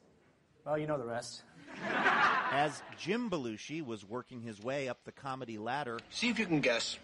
Well, 0.65 0.79
you 0.79 0.87
know 0.87 0.99
the 0.99 1.05
rest. 1.05 1.43
As 2.51 2.83
Jim 2.99 3.31
Belushi 3.31 3.85
was 3.85 4.05
working 4.05 4.41
his 4.41 4.61
way 4.61 4.89
up 4.89 4.99
the 5.05 5.13
comedy 5.13 5.59
ladder, 5.59 5.99
see 6.11 6.29
if 6.29 6.39
you 6.39 6.47
can 6.47 6.61
guess 6.61 6.99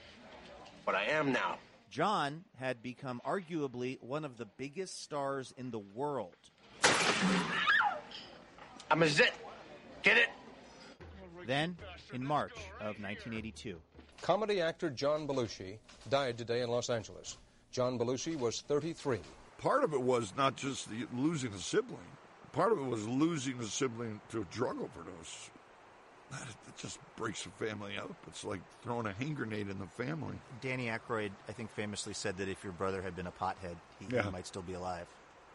what 0.84 0.96
I 0.96 1.04
am 1.04 1.32
now. 1.32 1.58
John 1.90 2.44
had 2.58 2.82
become 2.82 3.20
arguably 3.24 4.00
one 4.02 4.24
of 4.24 4.36
the 4.36 4.46
biggest 4.46 5.02
stars 5.02 5.54
in 5.56 5.70
the 5.70 5.78
world. 5.78 6.34
I'm 8.90 9.02
a 9.02 9.08
zit. 9.08 9.32
Get 10.02 10.18
it? 10.18 10.28
Then, 11.46 11.76
in 12.12 12.24
March 12.24 12.56
of 12.80 12.98
1982, 13.00 13.78
comedy 14.22 14.60
actor 14.60 14.90
John 14.90 15.28
Belushi 15.28 15.78
died 16.08 16.36
today 16.38 16.62
in 16.62 16.70
Los 16.70 16.90
Angeles. 16.90 17.38
John 17.74 17.98
Belushi 17.98 18.38
was 18.38 18.60
33. 18.60 19.18
Part 19.58 19.82
of 19.82 19.92
it 19.94 20.00
was 20.00 20.32
not 20.36 20.54
just 20.54 20.88
the, 20.88 21.08
losing 21.12 21.52
a 21.52 21.58
sibling. 21.58 21.98
Part 22.52 22.70
of 22.70 22.78
it 22.78 22.84
was 22.86 23.04
losing 23.08 23.58
a 23.58 23.64
sibling 23.64 24.20
to 24.30 24.42
a 24.42 24.44
drug 24.44 24.76
overdose. 24.80 25.50
That 26.30 26.42
it 26.68 26.76
just 26.76 27.00
breaks 27.16 27.44
a 27.46 27.48
family 27.50 27.96
up. 27.98 28.14
It's 28.28 28.44
like 28.44 28.60
throwing 28.84 29.06
a 29.06 29.12
hand 29.12 29.34
grenade 29.34 29.68
in 29.68 29.80
the 29.80 29.86
family. 29.88 30.36
Danny 30.60 30.86
Aykroyd, 30.86 31.32
I 31.48 31.52
think, 31.52 31.72
famously 31.72 32.14
said 32.14 32.36
that 32.36 32.48
if 32.48 32.62
your 32.62 32.72
brother 32.74 33.02
had 33.02 33.16
been 33.16 33.26
a 33.26 33.32
pothead, 33.32 33.74
he, 33.98 34.06
Yeah. 34.08 34.22
he 34.22 34.30
might 34.30 34.46
still 34.46 34.62
be 34.62 34.74
alive. 34.74 35.06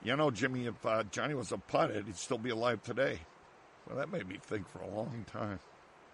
You 0.03 0.17
know, 0.17 0.29
Jimmy, 0.29 0.65
if 0.65 0.86
uh, 0.86 1.03
Johnny 1.12 1.36
was 1.36 1.53
a 1.53 1.58
pothead, 1.58 2.05
he'd 2.05 2.17
still 2.17 2.38
be 2.38 2.49
alive 2.49 2.84
today. 2.84 3.19
Well, 3.88 3.97
that 3.97 4.12
made 4.12 4.27
me 4.27 4.39
think 4.41 4.67
for 4.67 4.79
a 4.79 4.88
long 4.89 5.25
time. 5.32 5.60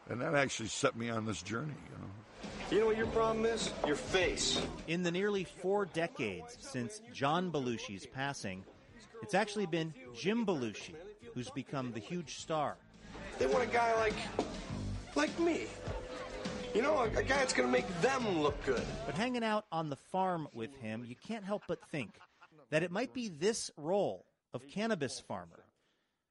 And 0.10 0.22
that 0.22 0.36
actually 0.36 0.70
set 0.70 0.96
me 0.96 1.10
on 1.10 1.26
this 1.26 1.42
journey, 1.42 1.74
you 1.90 1.98
know. 1.98 2.12
You 2.72 2.80
know 2.80 2.86
what 2.88 2.98
your 2.98 3.08
problem 3.08 3.46
is? 3.46 3.72
Your 3.86 3.96
face. 3.96 4.62
In 4.88 5.04
the 5.04 5.12
nearly 5.12 5.44
four 5.44 5.86
decades 5.86 6.58
since 6.60 7.02
John 7.14 7.52
Belushi's 7.52 8.06
passing, 8.06 8.64
it's 9.22 9.34
actually 9.34 9.66
been 9.66 9.94
Jim 10.16 10.46
Belushi 10.46 10.96
who's 11.36 11.50
become 11.52 11.92
the 11.92 12.00
huge 12.00 12.38
star. 12.38 12.78
They 13.38 13.46
want 13.46 13.64
a 13.64 13.68
guy 13.68 13.94
like, 13.96 14.16
like 15.16 15.38
me. 15.40 15.68
You 16.74 16.82
know, 16.82 16.98
a, 16.98 17.04
a 17.04 17.24
guy 17.24 17.38
that's 17.38 17.54
going 17.54 17.68
to 17.68 17.72
make 17.72 17.88
them 18.02 18.42
look 18.42 18.64
good. 18.66 18.84
But 19.06 19.16
hanging 19.16 19.44
out 19.44 19.66
on 19.72 19.90
the 19.90 19.96
farm 19.96 20.48
with 20.54 20.76
him, 20.78 21.04
you 21.06 21.16
can't 21.16 21.44
help 21.44 21.64
but 21.68 21.80
think 21.92 22.18
that 22.70 22.84
it 22.84 22.92
might 22.92 23.14
be 23.14 23.30
this 23.30 23.70
role 23.78 24.26
of 24.54 24.68
cannabis 24.68 25.20
farmer 25.20 25.66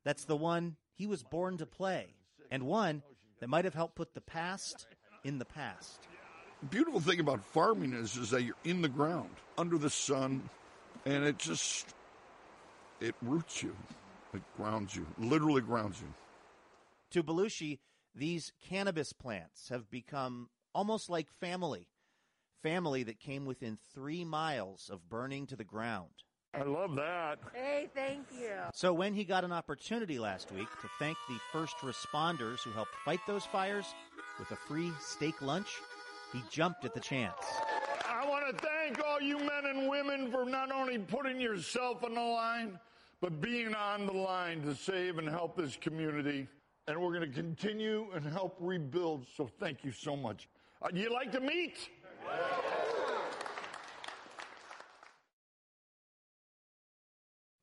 that's 0.05 0.25
the 0.25 0.37
one 0.37 0.77
he 0.95 1.07
was 1.07 1.23
born 1.23 1.59
to 1.59 1.67
play, 1.67 2.15
and 2.51 2.65
one 2.65 3.03
that 3.41 3.49
might 3.49 3.65
have 3.65 3.75
helped 3.75 3.95
put 3.95 4.15
the 4.15 4.21
past 4.21 4.87
in 5.25 5.39
the 5.39 5.45
past. 5.45 6.01
The 6.61 6.67
beautiful 6.67 7.01
thing 7.01 7.21
about 7.21 7.43
farming 7.45 7.93
is, 7.93 8.17
is 8.17 8.31
that 8.31 8.43
you're 8.43 8.55
in 8.65 8.83
the 8.83 8.89
ground, 8.89 9.31
under 9.59 9.79
the 9.79 9.91
sun, 9.91 10.49
and 11.05 11.25
it 11.25 11.39
just, 11.39 11.95
it 13.01 13.15
roots 13.23 13.63
you. 13.63 13.77
It 14.33 14.43
grounds 14.57 14.97
you, 14.97 15.07
literally 15.19 15.63
grounds 15.63 16.01
you. 16.01 16.13
To 17.13 17.23
Belushi, 17.23 17.79
these 18.15 18.53
cannabis 18.61 19.13
plants 19.13 19.69
have 19.69 19.91
become 19.91 20.49
almost 20.75 21.09
like 21.09 21.29
family. 21.41 21.89
Family 22.63 23.03
that 23.05 23.21
came 23.21 23.45
within 23.45 23.79
three 23.93 24.25
miles 24.25 24.91
of 24.93 25.09
burning 25.09 25.47
to 25.49 25.57
the 25.57 25.65
ground. 25.65 26.24
I 26.57 26.63
love 26.63 26.95
that. 26.97 27.39
Hey, 27.53 27.89
thank 27.95 28.27
you. 28.33 28.53
So 28.73 28.93
when 28.93 29.13
he 29.13 29.25
got 29.25 29.45
an 29.45 29.53
opportunity 29.53 30.19
last 30.19 30.53
week 30.53 30.69
to 30.83 30.89
thank 30.99 31.17
the 31.29 31.39
first 31.53 31.77
responders 31.79 32.61
who 32.61 32.71
helped 32.71 32.93
fight 33.05 33.21
those 33.27 33.45
fires 33.45 33.87
with 34.39 34.51
a 34.53 34.57
free 34.57 34.93
steak 35.01 35.43
lunch, 35.43 35.69
he 36.33 36.41
jumped 36.51 36.85
at 36.85 36.95
the 36.95 37.01
chance. 37.01 37.35
I 38.09 38.29
want 38.29 38.57
to 38.57 38.67
thank 38.67 39.05
all 39.05 39.21
you 39.21 39.39
men 39.39 39.67
and 39.67 39.89
women 39.89 40.31
for 40.31 40.45
not 40.45 40.71
only 40.71 40.99
putting 40.99 41.41
yourself 41.41 42.05
on 42.05 42.15
the 42.15 42.21
line, 42.21 42.79
but 43.21 43.41
being 43.41 43.75
on 43.75 44.07
the 44.07 44.13
line 44.13 44.63
to 44.63 44.75
save 44.75 45.19
and 45.19 45.29
help 45.29 45.57
this 45.57 45.77
community. 45.77 46.47
And 46.87 47.01
we're 47.01 47.15
going 47.15 47.29
to 47.29 47.35
continue 47.35 48.09
and 48.15 48.27
help 48.27 48.57
rebuild. 48.61 49.27
So 49.37 49.49
thank 49.59 49.85
you 49.85 49.91
so 49.91 50.17
much. 50.17 50.49
Uh, 50.83 50.89
you 50.93 51.13
like 51.13 51.33
to 51.33 51.41
meet? 51.41 51.89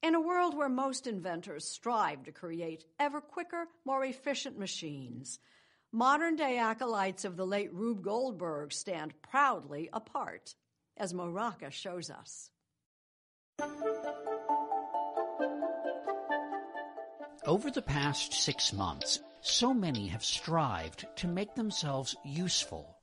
In 0.03 0.15
a 0.15 0.21
world 0.21 0.57
where 0.57 0.67
most 0.67 1.05
inventors 1.05 1.63
strive 1.63 2.23
to 2.23 2.31
create 2.31 2.85
ever 2.99 3.21
quicker, 3.21 3.67
more 3.85 4.03
efficient 4.03 4.57
machines, 4.57 5.37
modern 5.91 6.35
day 6.35 6.57
acolytes 6.57 7.23
of 7.23 7.37
the 7.37 7.45
late 7.45 7.71
Rube 7.71 8.01
Goldberg 8.01 8.73
stand 8.73 9.13
proudly 9.21 9.89
apart, 9.93 10.55
as 10.97 11.13
Mo 11.13 11.29
Rocca 11.29 11.69
shows 11.69 12.09
us. 12.09 12.49
Over 17.45 17.69
the 17.69 17.83
past 17.83 18.33
six 18.33 18.73
months, 18.73 19.19
so 19.41 19.71
many 19.71 20.07
have 20.07 20.23
strived 20.23 21.05
to 21.17 21.27
make 21.27 21.53
themselves 21.53 22.15
useful, 22.25 22.97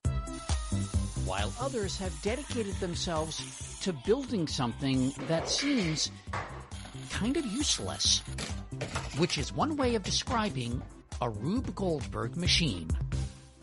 while 1.24 1.52
others 1.60 1.96
have 1.98 2.22
dedicated 2.22 2.74
themselves 2.80 3.78
to 3.82 3.92
building 3.92 4.48
something 4.48 5.12
that 5.28 5.48
seems 5.48 6.10
kind 7.10 7.36
of 7.36 7.46
useless, 7.46 8.20
which 9.18 9.38
is 9.38 9.52
one 9.52 9.76
way 9.76 9.94
of 9.94 10.02
describing 10.02 10.82
a 11.20 11.28
Rube 11.28 11.74
Goldberg 11.74 12.36
machine. 12.36 12.88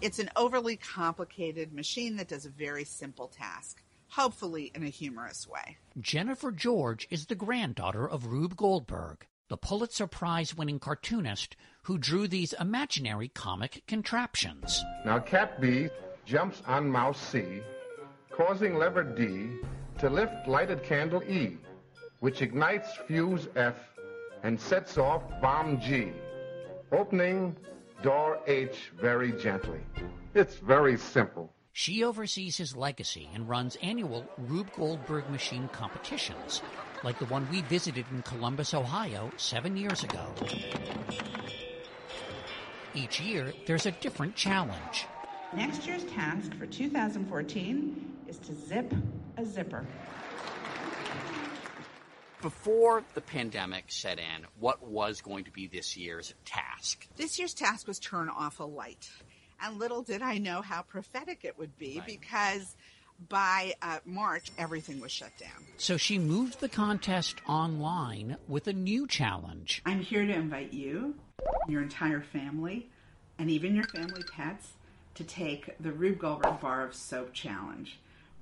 It's 0.02 0.20
an 0.20 0.30
overly 0.36 0.76
complicated 0.76 1.74
machine 1.74 2.18
that 2.18 2.28
does 2.28 2.46
a 2.46 2.50
very 2.50 2.84
simple 2.84 3.28
task, 3.28 3.82
hopefully 4.08 4.72
in 4.76 4.84
a 4.84 4.90
humorous 4.90 5.48
way. 5.48 5.78
Jennifer 6.00 6.52
George 6.52 7.08
is 7.10 7.26
the 7.26 7.36
granddaughter 7.36 8.08
of 8.08 8.28
Rube 8.28 8.56
Goldberg, 8.58 9.26
the 9.48 9.58
Pulitzer 9.58 10.08
Prize 10.08 10.56
winning 10.56 10.80
cartoonist 10.80 11.56
who 11.84 11.98
drew 11.98 12.28
these 12.28 12.54
imaginary 12.60 13.30
comic 13.30 13.84
contraptions. 13.88 14.84
Now 15.06 15.20
Cat 15.20 15.62
B 15.62 15.88
jumps 16.26 16.62
on 16.66 16.90
mouse 16.90 17.20
C, 17.20 17.62
causing 18.32 18.76
lever 18.78 19.04
D 19.04 19.58
to 20.00 20.10
lift 20.10 20.48
lighted 20.48 20.84
candle 20.84 21.24
E, 21.24 21.58
which 22.26 22.42
ignites 22.42 22.90
fuse 23.06 23.48
F 23.56 23.76
and 24.42 24.60
sets 24.60 24.98
off 24.98 25.22
bomb 25.44 25.80
G, 25.80 26.12
opening 26.92 27.56
door 28.02 28.40
H 28.48 28.92
very 29.00 29.32
gently. 29.34 29.80
It's 30.34 30.56
very 30.56 30.98
simple. 30.98 31.54
She 31.74 32.04
oversees 32.04 32.58
his 32.58 32.76
legacy 32.76 33.30
and 33.36 33.48
runs 33.48 33.78
annual 33.84 34.26
Rube 34.40 34.72
Goldberg 34.76 35.30
machine 35.30 35.68
competitions, 35.68 36.64
like 37.04 37.20
the 37.20 37.28
one 37.28 37.48
we 37.52 37.62
visited 37.62 38.08
in 38.10 38.24
Columbus, 38.24 38.74
Ohio, 38.74 39.32
seven 39.38 39.78
years 39.78 40.04
ago. 40.04 40.26
Each 42.96 43.22
year, 43.22 43.54
there's 43.68 43.86
a 43.86 43.92
different 43.92 44.36
challenge. 44.36 45.06
Next 45.56 45.86
year's 45.86 46.06
task 46.06 46.56
for 46.56 46.66
2014 46.66 48.14
is 48.28 48.40
to 48.40 48.56
zip 48.56 48.92
a 49.38 49.46
zipper. 49.46 49.86
Before 52.46 53.04
the 53.16 53.22
pandemic 53.22 53.86
set 53.88 54.20
in, 54.20 54.46
what 54.60 54.84
was 54.84 55.20
going 55.20 55.46
to 55.46 55.52
be 55.52 55.66
this 55.66 55.98
year's 55.98 56.36
task? 56.46 57.08
This 57.16 57.40
year's 57.40 57.56
task 57.56 57.88
was 57.88 57.98
turn 57.98 58.30
off 58.30 58.60
a 58.60 58.64
light. 58.64 59.10
And 59.60 59.80
little 59.80 60.04
did 60.04 60.22
I 60.22 60.38
know 60.38 60.62
how 60.62 60.84
prophetic 60.84 61.40
it 61.44 61.58
would 61.58 61.76
be 61.80 62.04
because 62.06 62.76
by 63.30 63.74
uh, 63.82 63.98
March, 64.06 64.52
everything 64.60 65.02
was 65.02 65.12
shut 65.12 65.36
down. 65.40 65.66
So 65.78 65.98
she 65.98 66.20
moved 66.20 66.60
the 66.60 66.70
contest 66.70 67.42
online 67.48 68.38
with 68.48 68.68
a 68.68 68.74
new 68.74 69.08
challenge. 69.08 69.82
I'm 69.84 70.02
here 70.02 70.24
to 70.24 70.32
invite 70.32 70.72
you, 70.72 71.16
your 71.68 71.82
entire 71.82 72.22
family, 72.22 72.92
and 73.40 73.50
even 73.50 73.74
your 73.74 73.86
family 73.86 74.22
pets 74.32 74.74
to 75.16 75.24
take 75.24 75.76
the 75.80 75.92
Rube 75.92 76.20
Goldberg 76.20 76.60
Bar 76.60 76.84
of 76.84 76.94
Soap 76.94 77.34
Challenge. 77.34 77.98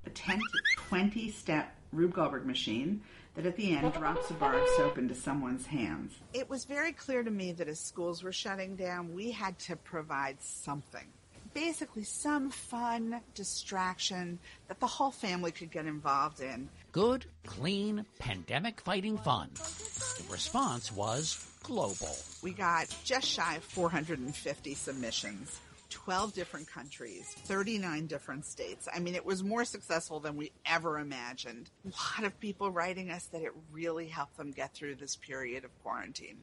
A 0.05 0.09
10 0.09 0.39
to 0.39 0.43
20 0.89 1.31
step 1.31 1.73
Rube 1.93 2.11
Goldberg 2.11 2.45
machine 2.45 3.01
that 3.35 3.45
at 3.45 3.55
the 3.55 3.75
end 3.75 3.93
drops 3.93 4.29
a 4.29 4.33
bar 4.33 4.55
of 4.55 4.67
soap 4.77 4.97
into 4.97 5.15
someone's 5.15 5.65
hands. 5.65 6.13
It 6.33 6.49
was 6.49 6.65
very 6.65 6.91
clear 6.91 7.23
to 7.23 7.31
me 7.31 7.51
that 7.53 7.67
as 7.67 7.79
schools 7.79 8.23
were 8.23 8.31
shutting 8.31 8.75
down, 8.75 9.13
we 9.13 9.31
had 9.31 9.57
to 9.59 9.75
provide 9.75 10.41
something. 10.41 11.05
Basically, 11.53 12.03
some 12.03 12.49
fun 12.49 13.21
distraction 13.35 14.39
that 14.67 14.79
the 14.79 14.87
whole 14.87 15.11
family 15.11 15.51
could 15.51 15.71
get 15.71 15.85
involved 15.85 16.41
in. 16.41 16.67
Good, 16.91 17.25
clean, 17.45 18.05
pandemic 18.17 18.81
fighting 18.81 19.17
fun. 19.19 19.49
The 19.53 20.31
response 20.31 20.91
was 20.91 21.45
global. 21.61 22.15
We 22.41 22.53
got 22.53 22.87
just 23.03 23.27
shy 23.27 23.55
of 23.55 23.63
450 23.63 24.73
submissions. 24.73 25.59
12 25.93 26.33
different 26.33 26.67
countries, 26.67 27.35
39 27.45 28.07
different 28.07 28.45
states. 28.45 28.89
I 28.93 28.99
mean, 28.99 29.13
it 29.13 29.23
was 29.23 29.43
more 29.43 29.63
successful 29.63 30.19
than 30.19 30.35
we 30.35 30.51
ever 30.65 30.97
imagined. 30.97 31.69
A 31.85 31.89
lot 31.89 32.25
of 32.25 32.37
people 32.39 32.71
writing 32.71 33.11
us 33.11 33.25
that 33.25 33.43
it 33.43 33.51
really 33.71 34.07
helped 34.07 34.35
them 34.35 34.49
get 34.49 34.73
through 34.73 34.95
this 34.95 35.15
period 35.15 35.63
of 35.63 35.83
quarantine. 35.83 36.37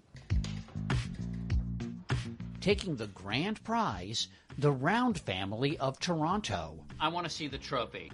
Taking 2.61 2.94
the 2.94 3.09
grand 3.09 3.62
prize, 3.64 4.28
the 4.59 4.70
Round 4.70 5.18
family 5.18 5.76
of 5.78 5.98
Toronto. 5.98 6.78
I 7.01 7.09
want 7.09 7.24
to 7.26 7.30
see 7.30 7.48
the 7.48 7.59
trophy. 7.59 8.12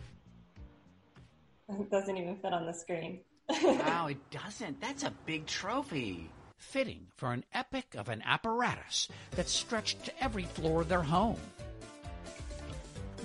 It 1.68 1.91
doesn't 1.91 2.16
even 2.16 2.37
fit 2.37 2.55
on 2.55 2.64
the 2.64 2.72
screen. 2.72 3.20
wow, 3.62 4.07
it 4.11 4.30
doesn't. 4.30 4.80
That's 4.80 5.05
a 5.05 5.12
big 5.26 5.47
trophy. 5.47 6.30
Fitting 6.59 7.07
for 7.16 7.32
an 7.32 7.44
epic 7.54 7.94
of 7.96 8.09
an 8.09 8.22
apparatus 8.24 9.09
that 9.32 9.48
stretched 9.48 10.04
to 10.04 10.22
every 10.22 10.44
floor 10.44 10.82
of 10.82 10.88
their 10.88 11.02
home. 11.02 11.38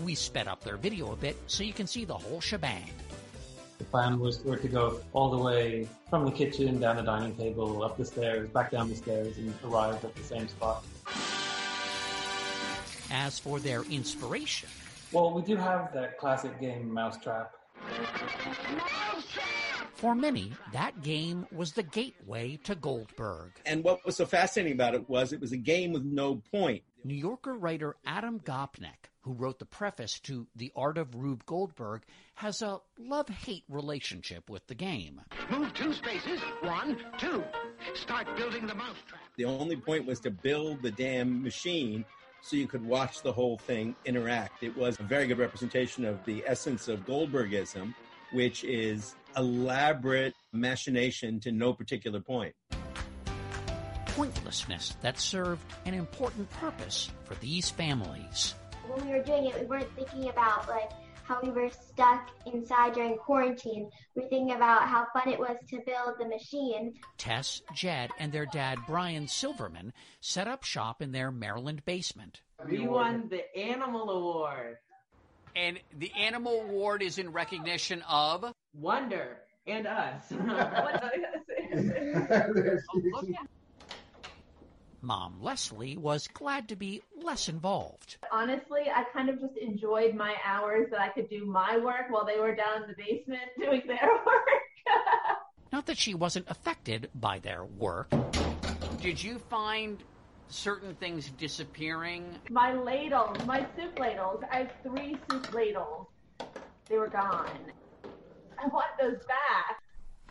We 0.03 0.15
sped 0.15 0.47
up 0.47 0.63
their 0.63 0.77
video 0.77 1.11
a 1.11 1.15
bit 1.15 1.37
so 1.47 1.63
you 1.63 1.73
can 1.73 1.87
see 1.87 2.05
the 2.05 2.17
whole 2.17 2.41
shebang. 2.41 2.89
The 3.77 3.83
plan 3.85 4.19
was 4.19 4.37
for 4.37 4.55
it 4.55 4.61
to 4.61 4.67
go 4.67 5.01
all 5.11 5.31
the 5.31 5.37
way 5.37 5.87
from 6.09 6.25
the 6.25 6.31
kitchen 6.31 6.79
down 6.79 6.97
the 6.97 7.01
dining 7.01 7.35
table, 7.35 7.83
up 7.83 7.97
the 7.97 8.05
stairs, 8.05 8.49
back 8.49 8.71
down 8.71 8.89
the 8.89 8.95
stairs, 8.95 9.37
and 9.37 9.53
arrive 9.63 10.03
at 10.05 10.15
the 10.15 10.23
same 10.23 10.47
spot. 10.47 10.83
As 13.11 13.39
for 13.39 13.59
their 13.59 13.81
inspiration, 13.83 14.69
Well, 15.11 15.33
we 15.33 15.41
do 15.41 15.57
have 15.57 15.91
that 15.93 16.17
classic 16.17 16.57
game 16.61 16.93
Mousetrap. 16.93 17.53
For 20.01 20.15
many, 20.15 20.51
that 20.73 21.03
game 21.03 21.45
was 21.51 21.73
the 21.73 21.83
gateway 21.83 22.57
to 22.63 22.73
Goldberg. 22.73 23.51
And 23.67 23.83
what 23.83 24.03
was 24.03 24.15
so 24.15 24.25
fascinating 24.25 24.73
about 24.73 24.95
it 24.95 25.07
was 25.07 25.31
it 25.31 25.39
was 25.39 25.51
a 25.51 25.57
game 25.57 25.93
with 25.93 26.03
no 26.03 26.41
point. 26.51 26.81
New 27.03 27.13
Yorker 27.13 27.53
writer 27.53 27.95
Adam 28.03 28.39
Gopnik, 28.39 29.11
who 29.21 29.33
wrote 29.33 29.59
the 29.59 29.65
preface 29.65 30.19
to 30.21 30.47
The 30.55 30.71
Art 30.75 30.97
of 30.97 31.13
Rube 31.13 31.45
Goldberg, 31.45 32.01
has 32.33 32.63
a 32.63 32.79
love 32.97 33.29
hate 33.29 33.63
relationship 33.69 34.49
with 34.49 34.65
the 34.65 34.73
game. 34.73 35.21
Move 35.51 35.71
two 35.75 35.93
spaces. 35.93 36.39
One, 36.61 36.97
two. 37.19 37.43
Start 37.93 38.35
building 38.35 38.65
the 38.65 38.73
mousetrap. 38.73 39.21
The 39.37 39.45
only 39.45 39.75
point 39.75 40.07
was 40.07 40.19
to 40.21 40.31
build 40.31 40.81
the 40.81 40.89
damn 40.89 41.43
machine 41.43 42.05
so 42.41 42.55
you 42.55 42.65
could 42.65 42.83
watch 42.83 43.21
the 43.21 43.31
whole 43.31 43.59
thing 43.59 43.95
interact. 44.05 44.63
It 44.63 44.75
was 44.75 44.99
a 44.99 45.03
very 45.03 45.27
good 45.27 45.37
representation 45.37 46.05
of 46.05 46.25
the 46.25 46.43
essence 46.47 46.87
of 46.87 47.05
Goldbergism, 47.05 47.93
which 48.31 48.63
is 48.63 49.13
elaborate 49.37 50.33
machination 50.53 51.39
to 51.41 51.51
no 51.51 51.73
particular 51.73 52.19
point. 52.19 52.53
Pointlessness 54.07 54.95
that 55.01 55.19
served 55.19 55.63
an 55.85 55.93
important 55.93 56.49
purpose 56.51 57.09
for 57.23 57.35
these 57.35 57.69
families. 57.69 58.55
when 58.87 59.05
we 59.05 59.13
were 59.13 59.23
doing 59.23 59.45
it, 59.45 59.59
we 59.59 59.65
weren't 59.65 59.95
thinking 59.95 60.29
about 60.29 60.67
like 60.67 60.91
how 61.23 61.39
we 61.41 61.49
were 61.49 61.69
stuck 61.69 62.29
inside 62.45 62.93
during 62.93 63.17
quarantine. 63.17 63.89
We 64.15 64.23
were 64.23 64.27
thinking 64.27 64.55
about 64.55 64.87
how 64.87 65.07
fun 65.13 65.31
it 65.31 65.39
was 65.39 65.55
to 65.69 65.79
build 65.85 66.15
the 66.19 66.27
machine. 66.27 66.95
Tess, 67.17 67.61
Jed, 67.73 68.09
and 68.19 68.31
their 68.33 68.45
dad, 68.47 68.79
Brian 68.85 69.27
Silverman, 69.27 69.93
set 70.19 70.47
up 70.47 70.63
shop 70.63 71.01
in 71.01 71.13
their 71.13 71.31
Maryland 71.31 71.85
basement. 71.85 72.41
We 72.69 72.85
won 72.85 73.29
the 73.29 73.57
Animal 73.57 74.09
Award. 74.09 74.77
And 75.55 75.79
the 75.97 76.11
Animal 76.19 76.61
Award 76.61 77.01
is 77.01 77.17
in 77.17 77.31
recognition 77.31 78.03
of 78.09 78.53
Wonder 78.73 79.37
and 79.67 79.87
us. 79.87 80.31
Mom 85.03 85.41
Leslie 85.41 85.97
was 85.97 86.27
glad 86.27 86.69
to 86.69 86.75
be 86.75 87.01
less 87.23 87.49
involved. 87.49 88.17
Honestly, 88.31 88.81
I 88.93 89.03
kind 89.13 89.29
of 89.29 89.39
just 89.39 89.57
enjoyed 89.57 90.13
my 90.13 90.35
hours 90.45 90.89
that 90.91 91.01
I 91.01 91.09
could 91.09 91.27
do 91.27 91.43
my 91.45 91.77
work 91.77 92.05
while 92.09 92.23
they 92.25 92.39
were 92.39 92.53
down 92.53 92.83
in 92.83 92.89
the 92.89 92.95
basement 92.95 93.41
doing 93.59 93.81
their 93.87 94.09
work. 94.25 94.45
Not 95.71 95.87
that 95.87 95.97
she 95.97 96.13
wasn't 96.13 96.47
affected 96.49 97.09
by 97.15 97.39
their 97.39 97.65
work. 97.65 98.11
Did 99.01 99.23
you 99.23 99.39
find 99.39 100.03
certain 100.49 100.93
things 100.95 101.29
disappearing? 101.31 102.25
my 102.49 102.73
ladles, 102.73 103.37
my 103.45 103.65
soup 103.75 103.97
ladles. 103.97 104.43
I 104.51 104.57
have 104.57 104.71
three 104.83 105.17
soup 105.29 105.53
ladles. 105.53 106.07
They 106.89 106.97
were 106.97 107.07
gone. 107.07 107.49
I 108.61 108.67
want 108.67 108.85
those 108.99 109.17
back. 109.25 109.81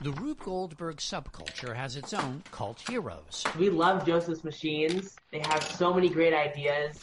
The 0.03 0.13
Rube 0.13 0.39
Goldberg 0.39 0.97
subculture 0.97 1.75
has 1.75 1.97
its 1.97 2.15
own 2.15 2.43
cult 2.53 2.81
heroes. 2.89 3.45
we 3.59 3.69
love 3.71 4.07
Joseph's 4.07 4.45
machines. 4.45 5.17
They 5.31 5.43
have 5.47 5.63
so 5.63 5.93
many 5.93 6.09
great 6.09 6.33
ideas. 6.33 7.03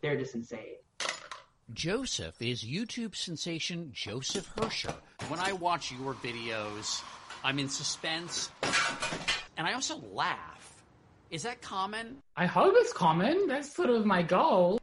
They're 0.00 0.16
just 0.16 0.34
insane. 0.34 0.76
Joseph 1.74 2.40
is 2.40 2.64
YouTube 2.64 3.14
sensation 3.14 3.90
Joseph 3.92 4.50
Herscher. 4.56 4.94
When 5.28 5.40
I 5.40 5.52
watch 5.52 5.92
your 5.92 6.14
videos, 6.14 7.02
I'm 7.44 7.58
in 7.58 7.68
suspense 7.68 8.50
and 9.58 9.66
I 9.66 9.74
also 9.74 10.00
laugh. 10.12 10.82
Is 11.30 11.42
that 11.42 11.60
common? 11.60 12.22
I 12.36 12.46
hope 12.46 12.72
it's 12.76 12.92
common. 12.92 13.48
That's 13.48 13.74
sort 13.74 13.90
of 13.90 14.06
my 14.06 14.22
goal. 14.22 14.80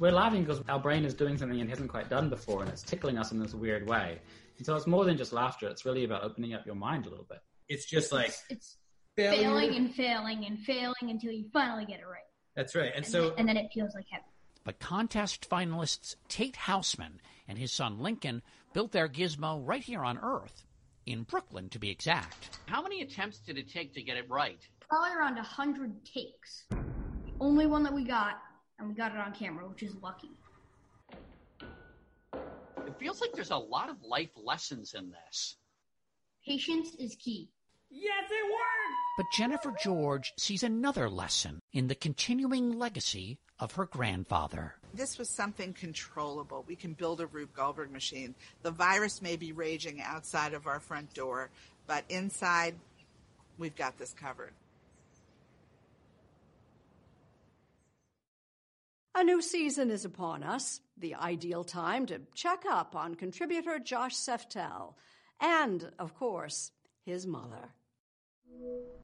We're 0.00 0.10
laughing 0.10 0.42
because 0.42 0.60
our 0.68 0.80
brain 0.80 1.04
is 1.04 1.14
doing 1.14 1.38
something 1.38 1.60
it 1.60 1.68
hasn't 1.68 1.88
quite 1.88 2.10
done 2.10 2.28
before, 2.28 2.62
and 2.62 2.68
it's 2.68 2.82
tickling 2.82 3.18
us 3.18 3.30
in 3.30 3.38
this 3.38 3.54
weird 3.54 3.86
way. 3.86 4.18
And 4.58 4.66
so 4.66 4.76
it's 4.76 4.86
more 4.86 5.04
than 5.04 5.16
just 5.16 5.32
laughter. 5.32 5.68
It's 5.68 5.84
really 5.84 6.04
about 6.04 6.22
opening 6.22 6.54
up 6.54 6.64
your 6.66 6.74
mind 6.74 7.06
a 7.06 7.10
little 7.10 7.26
bit. 7.28 7.38
It's 7.68 7.84
just 7.86 8.12
like 8.12 8.34
It's 8.50 8.76
Failure. 9.16 9.42
failing 9.42 9.74
and 9.74 9.94
failing 9.94 10.44
and 10.46 10.58
failing 10.60 11.10
until 11.10 11.32
you 11.32 11.44
finally 11.52 11.84
get 11.84 12.00
it 12.00 12.06
right. 12.06 12.22
that's 12.56 12.74
right. 12.74 12.92
And 12.94 13.04
And, 13.04 13.06
so 13.06 13.28
then, 13.30 13.38
and 13.40 13.48
then 13.48 13.56
it 13.56 13.70
feels 13.74 13.94
like 13.94 14.06
heaven. 14.10 14.26
But 14.64 14.78
contest 14.78 15.48
finalists 15.50 16.14
Tate 16.28 16.56
Houseman 16.56 17.20
and 17.48 17.58
his 17.58 17.72
son 17.72 17.98
Lincoln 17.98 18.42
built 18.72 18.92
their 18.92 19.08
gizmo 19.08 19.60
right 19.66 19.82
here 19.82 20.02
on 20.04 20.18
Earth, 20.18 20.64
in 21.04 21.24
Brooklyn 21.24 21.68
to 21.70 21.78
be 21.78 21.90
exact. 21.90 22.58
How 22.66 22.80
many 22.80 23.02
attempts 23.02 23.38
did 23.40 23.58
it 23.58 23.68
take 23.70 23.92
to 23.94 24.02
get 24.02 24.16
it 24.16 24.30
right? 24.30 24.60
Probably 24.88 25.10
around 25.16 25.36
a 25.36 25.42
hundred 25.42 25.92
takes. 26.06 26.64
The 26.70 27.32
only 27.40 27.66
one 27.66 27.82
that 27.82 27.92
we 27.92 28.04
got, 28.04 28.38
and 28.78 28.88
we 28.88 28.94
got 28.94 29.12
it 29.12 29.18
on 29.18 29.32
camera, 29.34 29.68
which 29.68 29.82
is 29.82 29.94
lucky. 30.00 30.30
It 33.02 33.06
feels 33.06 33.20
like 33.20 33.32
there's 33.32 33.50
a 33.50 33.56
lot 33.56 33.90
of 33.90 34.04
life 34.04 34.30
lessons 34.36 34.94
in 34.94 35.10
this. 35.10 35.56
Patience 36.46 36.94
is 37.00 37.16
key. 37.16 37.48
Yes, 37.90 38.30
it 38.30 38.44
worked! 38.44 39.16
But 39.16 39.26
Jennifer 39.32 39.74
George 39.82 40.32
sees 40.38 40.62
another 40.62 41.10
lesson 41.10 41.58
in 41.72 41.88
the 41.88 41.96
continuing 41.96 42.78
legacy 42.78 43.40
of 43.58 43.72
her 43.72 43.86
grandfather. 43.86 44.76
This 44.94 45.18
was 45.18 45.28
something 45.28 45.72
controllable. 45.72 46.64
We 46.68 46.76
can 46.76 46.92
build 46.92 47.20
a 47.20 47.26
Rube 47.26 47.52
Goldberg 47.52 47.90
machine. 47.90 48.36
The 48.62 48.70
virus 48.70 49.20
may 49.20 49.34
be 49.34 49.50
raging 49.50 50.00
outside 50.00 50.54
of 50.54 50.68
our 50.68 50.78
front 50.78 51.12
door, 51.12 51.50
but 51.88 52.04
inside, 52.08 52.76
we've 53.58 53.74
got 53.74 53.98
this 53.98 54.12
covered. 54.12 54.52
A 59.14 59.24
new 59.24 59.42
season 59.42 59.90
is 59.90 60.04
upon 60.04 60.42
us, 60.42 60.80
the 61.02 61.14
ideal 61.16 61.64
time 61.64 62.06
to 62.06 62.22
check 62.32 62.62
up 62.70 62.96
on 62.96 63.16
contributor 63.16 63.78
Josh 63.78 64.14
Seftel 64.14 64.94
and, 65.40 65.90
of 65.98 66.14
course, 66.14 66.70
his 67.04 67.26
mother. 67.26 67.74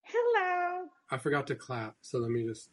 Hello. 0.02 0.86
I 1.10 1.18
forgot 1.18 1.46
to 1.48 1.56
clap, 1.56 1.96
so 2.00 2.18
let 2.18 2.30
me 2.30 2.46
just 2.46 2.70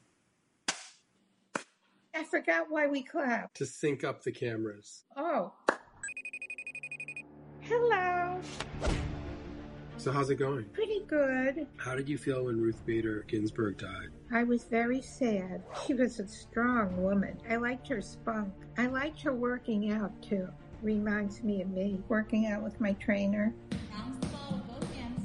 I 2.15 2.23
forgot 2.23 2.67
why 2.69 2.87
we 2.87 3.01
clap. 3.03 3.53
to 3.55 3.65
sync 3.65 4.05
up 4.05 4.23
the 4.23 4.31
cameras. 4.31 5.03
Oh. 5.17 5.51
Hello. 7.61 8.39
So 9.97 10.11
how's 10.11 10.29
it 10.29 10.35
going? 10.35 10.65
Pretty 10.65 11.01
good. 11.07 11.67
How 11.77 11.95
did 11.95 12.07
you 12.07 12.17
feel 12.17 12.45
when 12.45 12.61
Ruth 12.61 12.85
Bader 12.85 13.25
Ginsburg 13.27 13.79
died? 13.79 14.09
I 14.31 14.43
was 14.43 14.63
very 14.63 15.01
sad. 15.01 15.61
She 15.85 15.93
was 15.93 16.19
a 16.19 16.27
strong 16.27 17.01
woman. 17.01 17.37
I 17.49 17.57
liked 17.57 17.87
her 17.89 18.01
spunk. 18.01 18.53
I 18.77 18.87
liked 18.87 19.21
her 19.21 19.33
working 19.33 19.91
out 19.91 20.11
too. 20.21 20.47
Reminds 20.81 21.43
me 21.43 21.61
of 21.61 21.69
me 21.69 22.01
working 22.09 22.47
out 22.47 22.63
with 22.63 22.79
my 22.81 22.93
trainer. 22.93 23.53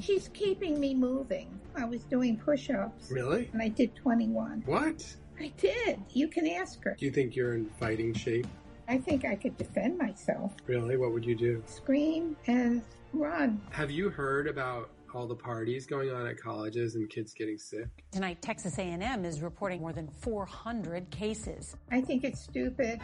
She's 0.00 0.28
keeping 0.28 0.80
me 0.80 0.94
moving. 0.94 1.48
I 1.74 1.84
was 1.84 2.04
doing 2.04 2.36
push 2.36 2.70
ups. 2.70 3.10
Really? 3.10 3.48
And 3.52 3.62
I 3.62 3.68
did 3.68 3.94
21. 3.94 4.62
What? 4.66 5.16
I 5.38 5.52
did. 5.56 6.00
You 6.10 6.28
can 6.28 6.46
ask 6.46 6.82
her. 6.84 6.96
Do 6.98 7.04
you 7.04 7.10
think 7.10 7.36
you're 7.36 7.54
in 7.54 7.66
fighting 7.78 8.14
shape? 8.14 8.46
I 8.88 8.98
think 8.98 9.24
I 9.24 9.34
could 9.36 9.56
defend 9.56 9.98
myself. 9.98 10.52
Really? 10.66 10.96
What 10.96 11.12
would 11.12 11.24
you 11.24 11.34
do? 11.34 11.62
Scream 11.66 12.36
and 12.46 12.82
run. 13.12 13.60
Have 13.70 13.90
you 13.90 14.10
heard 14.10 14.46
about 14.46 14.90
all 15.14 15.26
the 15.26 15.34
parties 15.34 15.86
going 15.86 16.10
on 16.10 16.26
at 16.26 16.40
colleges 16.40 16.94
and 16.94 17.08
kids 17.10 17.32
getting 17.34 17.58
sick? 17.58 17.88
Tonight, 18.10 18.40
Texas 18.42 18.78
A&M 18.78 19.24
is 19.24 19.42
reporting 19.42 19.80
more 19.80 19.92
than 19.92 20.08
400 20.08 21.10
cases. 21.10 21.76
I 21.90 22.00
think 22.00 22.24
it's 22.24 22.40
stupid. 22.40 23.00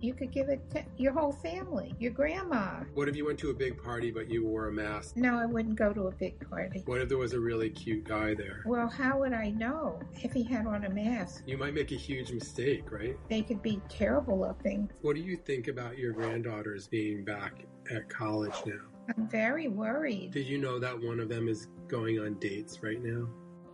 You 0.00 0.14
could 0.14 0.30
give 0.30 0.48
it 0.48 0.70
to 0.70 0.84
your 0.96 1.12
whole 1.12 1.32
family, 1.32 1.92
your 1.98 2.12
grandma. 2.12 2.84
What 2.94 3.08
if 3.08 3.16
you 3.16 3.26
went 3.26 3.38
to 3.40 3.50
a 3.50 3.54
big 3.54 3.82
party 3.82 4.12
but 4.12 4.30
you 4.30 4.46
wore 4.46 4.68
a 4.68 4.72
mask? 4.72 5.16
No, 5.16 5.36
I 5.36 5.46
wouldn't 5.46 5.74
go 5.74 5.92
to 5.92 6.06
a 6.06 6.12
big 6.12 6.48
party. 6.48 6.84
What 6.86 7.00
if 7.00 7.08
there 7.08 7.18
was 7.18 7.32
a 7.32 7.40
really 7.40 7.68
cute 7.68 8.04
guy 8.04 8.34
there? 8.34 8.62
Well, 8.64 8.88
how 8.88 9.18
would 9.18 9.32
I 9.32 9.50
know 9.50 9.98
if 10.22 10.32
he 10.32 10.44
had 10.44 10.66
on 10.66 10.84
a 10.84 10.90
mask? 10.90 11.42
You 11.46 11.58
might 11.58 11.74
make 11.74 11.90
a 11.90 11.96
huge 11.96 12.30
mistake, 12.30 12.92
right? 12.92 13.16
They 13.28 13.42
could 13.42 13.60
be 13.60 13.80
terrible 13.88 14.38
looking. 14.38 14.88
What 15.02 15.16
do 15.16 15.22
you 15.22 15.36
think 15.36 15.66
about 15.66 15.98
your 15.98 16.12
granddaughters 16.12 16.86
being 16.86 17.24
back 17.24 17.64
at 17.90 18.08
college 18.08 18.54
now? 18.66 18.97
I'm 19.08 19.28
very 19.28 19.68
worried. 19.68 20.32
Did 20.32 20.46
you 20.46 20.58
know 20.58 20.78
that 20.78 21.00
one 21.00 21.20
of 21.20 21.28
them 21.28 21.48
is 21.48 21.68
going 21.88 22.18
on 22.20 22.34
dates 22.34 22.82
right 22.82 23.02
now? 23.02 23.28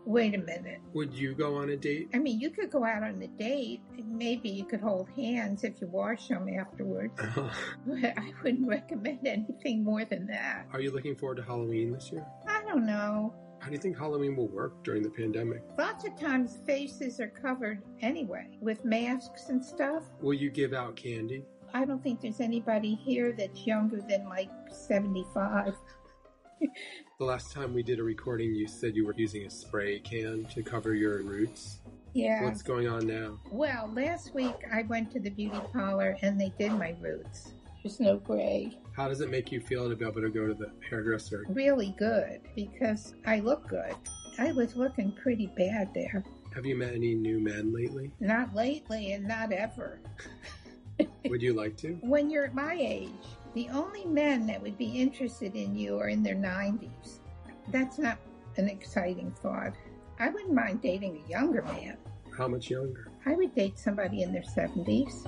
Wait 0.07 0.35
a 0.35 0.39
minute. 0.39 0.81
Would 0.93 1.15
you 1.15 1.35
go 1.35 1.57
on 1.57 1.71
a 1.71 1.77
date? 1.77 2.11
I 2.13 2.19
mean, 2.19 2.39
you 2.39 2.51
could 2.51 2.71
go 2.71 2.85
out 2.85 3.03
on 3.03 3.23
a 3.23 3.27
date. 3.27 3.81
Maybe 4.05 4.51
you 4.51 4.65
could 4.65 4.81
hold 4.81 5.09
hands 5.17 5.65
if 5.65 5.81
you 5.81 5.87
wash 5.87 6.29
them 6.29 6.47
afterwards. 6.49 7.19
Uh-huh. 7.19 7.49
But 7.87 8.19
I 8.19 8.33
wouldn't 8.43 8.69
recommend 8.69 9.27
anything 9.27 9.83
more 9.83 10.05
than 10.05 10.27
that. 10.27 10.67
Are 10.73 10.81
you 10.81 10.91
looking 10.91 11.17
forward 11.17 11.37
to 11.37 11.43
Halloween 11.43 11.93
this 11.93 12.13
year? 12.13 12.27
I 12.47 12.63
don't 12.69 12.85
know. 12.85 13.33
How 13.61 13.69
do 13.69 13.73
you 13.77 13.81
think 13.81 13.97
Halloween 13.97 14.37
will 14.37 14.49
work 14.49 14.85
during 14.85 15.03
the 15.03 15.09
pandemic? 15.09 15.63
Lots 15.79 16.05
of 16.05 16.21
times 16.21 16.59
faces 16.67 17.19
are 17.19 17.29
covered 17.29 17.81
anyway 18.03 18.59
with 18.61 18.85
masks 18.85 19.49
and 19.49 19.65
stuff. 19.65 20.03
Will 20.21 20.35
you 20.35 20.51
give 20.51 20.75
out 20.75 20.97
candy? 20.97 21.47
I 21.75 21.85
don't 21.85 22.01
think 22.01 22.21
there's 22.21 22.41
anybody 22.41 22.95
here 22.95 23.33
that's 23.33 23.67
younger 23.67 24.01
than 24.01 24.29
like 24.29 24.49
75. 24.71 25.75
The 27.19 27.25
last 27.25 27.53
time 27.53 27.75
we 27.75 27.83
did 27.83 28.01
a 28.01 28.03
recording, 28.03 28.55
you 28.55 28.67
said 28.67 28.97
you 28.97 29.07
were 29.07 29.15
using 29.17 29.47
a 29.47 29.51
spray 29.51 30.01
can 30.01 30.47
to 30.47 30.63
cover 30.63 30.95
your 30.95 31.23
roots. 31.23 31.79
Yeah. 32.13 32.43
What's 32.43 32.63
going 32.63 32.89
on 32.89 33.07
now? 33.07 33.39
Well, 33.51 33.93
last 33.95 34.35
week 34.35 34.57
I 34.73 34.83
went 34.83 35.13
to 35.13 35.21
the 35.21 35.31
beauty 35.31 35.61
parlor 35.73 36.17
and 36.23 36.41
they 36.41 36.53
did 36.59 36.73
my 36.73 36.97
roots. 37.01 37.53
There's 37.83 38.01
no 38.01 38.17
gray. 38.17 38.79
How 38.97 39.09
does 39.09 39.21
it 39.21 39.31
make 39.31 39.53
you 39.53 39.61
feel 39.61 39.89
to 39.89 39.95
be 39.95 40.05
able 40.05 40.23
to 40.23 40.31
go 40.31 40.47
to 40.47 40.55
the 40.55 40.73
hairdresser? 40.89 41.45
Really 41.49 41.95
good 41.99 42.41
because 42.57 43.15
I 43.27 43.41
look 43.41 43.69
good. 43.69 43.95
I 44.39 44.51
was 44.53 44.75
looking 44.75 45.13
pretty 45.13 45.49
bad 45.57 45.93
there. 45.95 46.25
Have 46.55 46.67
you 46.67 46.77
met 46.77 46.95
any 46.95 47.15
new 47.15 47.41
men 47.41 47.73
lately? 47.73 48.11
Not 48.19 48.55
lately 48.55 49.13
and 49.13 49.29
not 49.29 49.53
ever. 49.53 50.01
Would 51.29 51.43
you 51.43 51.53
like 51.55 51.77
to? 51.79 51.95
When 52.03 52.31
you're 52.31 52.45
at 52.45 52.55
my 52.55 52.77
age, 52.79 53.11
the 53.55 53.69
only 53.71 54.05
men 54.05 54.47
that 54.47 54.61
would 54.63 54.77
be 54.79 55.01
interested 55.01 55.55
in 55.55 55.75
you 55.77 55.99
are 55.99 56.09
in 56.09 56.23
their 56.23 56.35
90s. 56.35 57.21
That's 57.69 57.99
not 57.99 58.19
an 58.57 58.69
exciting 58.69 59.33
thought. 59.43 59.73
I 60.19 60.29
wouldn't 60.29 60.53
mind 60.55 60.83
dating 60.83 61.23
a 61.25 61.29
younger 61.29 61.63
man. 61.63 61.97
How 62.37 62.49
much 62.49 62.71
younger? 62.71 63.09
I 63.27 63.35
would 63.35 63.55
date 63.55 63.79
somebody 63.79 64.23
in 64.23 64.33
their 64.33 64.43
70s. 64.43 65.27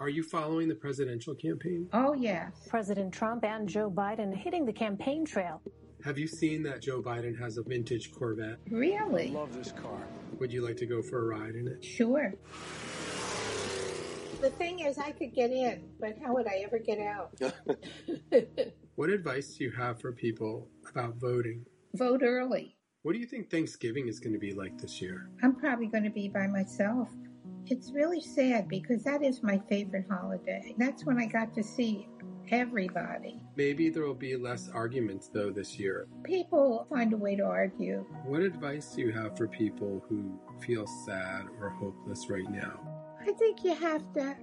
Are 0.00 0.08
you 0.08 0.22
following 0.22 0.68
the 0.68 0.76
presidential 0.76 1.34
campaign? 1.34 1.88
Oh, 1.92 2.12
yes. 2.14 2.52
President 2.68 3.12
Trump 3.12 3.44
and 3.44 3.68
Joe 3.68 3.90
Biden 3.90 4.34
hitting 4.34 4.64
the 4.64 4.72
campaign 4.72 5.24
trail. 5.24 5.60
Have 6.04 6.18
you 6.18 6.28
seen 6.28 6.62
that 6.62 6.80
Joe 6.80 7.02
Biden 7.02 7.36
has 7.40 7.58
a 7.58 7.62
vintage 7.64 8.12
Corvette? 8.12 8.58
Really? 8.70 9.30
love 9.30 9.52
this 9.52 9.72
car. 9.72 10.00
Would 10.38 10.52
you 10.52 10.64
like 10.64 10.76
to 10.76 10.86
go 10.86 11.02
for 11.02 11.32
a 11.32 11.38
ride 11.38 11.56
in 11.56 11.66
it? 11.66 11.84
Sure. 11.84 12.32
The 14.40 14.50
thing 14.50 14.80
is, 14.80 14.98
I 14.98 15.10
could 15.10 15.34
get 15.34 15.50
in, 15.50 15.82
but 16.00 16.16
how 16.24 16.34
would 16.34 16.46
I 16.46 16.62
ever 16.64 16.78
get 16.78 16.98
out? 17.00 17.32
What 18.98 19.10
advice 19.10 19.54
do 19.54 19.62
you 19.62 19.70
have 19.70 20.00
for 20.00 20.10
people 20.10 20.66
about 20.90 21.20
voting? 21.20 21.64
Vote 21.94 22.20
early. 22.24 22.76
What 23.02 23.12
do 23.12 23.20
you 23.20 23.26
think 23.26 23.48
Thanksgiving 23.48 24.08
is 24.08 24.18
going 24.18 24.32
to 24.32 24.40
be 24.40 24.52
like 24.52 24.76
this 24.76 25.00
year? 25.00 25.30
I'm 25.40 25.54
probably 25.54 25.86
going 25.86 26.02
to 26.02 26.10
be 26.10 26.26
by 26.28 26.48
myself. 26.48 27.08
It's 27.66 27.92
really 27.92 28.20
sad 28.20 28.66
because 28.66 29.04
that 29.04 29.22
is 29.22 29.40
my 29.40 29.62
favorite 29.68 30.06
holiday. 30.10 30.74
That's 30.78 31.04
when 31.04 31.16
I 31.16 31.26
got 31.26 31.54
to 31.54 31.62
see 31.62 32.08
everybody. 32.50 33.40
Maybe 33.54 33.88
there 33.88 34.02
will 34.02 34.14
be 34.14 34.34
less 34.34 34.68
arguments 34.68 35.28
though 35.32 35.50
this 35.50 35.78
year. 35.78 36.08
People 36.24 36.84
find 36.90 37.12
a 37.12 37.16
way 37.16 37.36
to 37.36 37.44
argue. 37.44 38.04
What 38.24 38.42
advice 38.42 38.96
do 38.96 39.02
you 39.02 39.12
have 39.12 39.36
for 39.36 39.46
people 39.46 40.04
who 40.08 40.40
feel 40.60 40.88
sad 41.06 41.46
or 41.60 41.68
hopeless 41.68 42.28
right 42.28 42.50
now? 42.50 42.80
I 43.20 43.32
think 43.32 43.64
you 43.64 43.74
have 43.74 44.12
to 44.14 44.36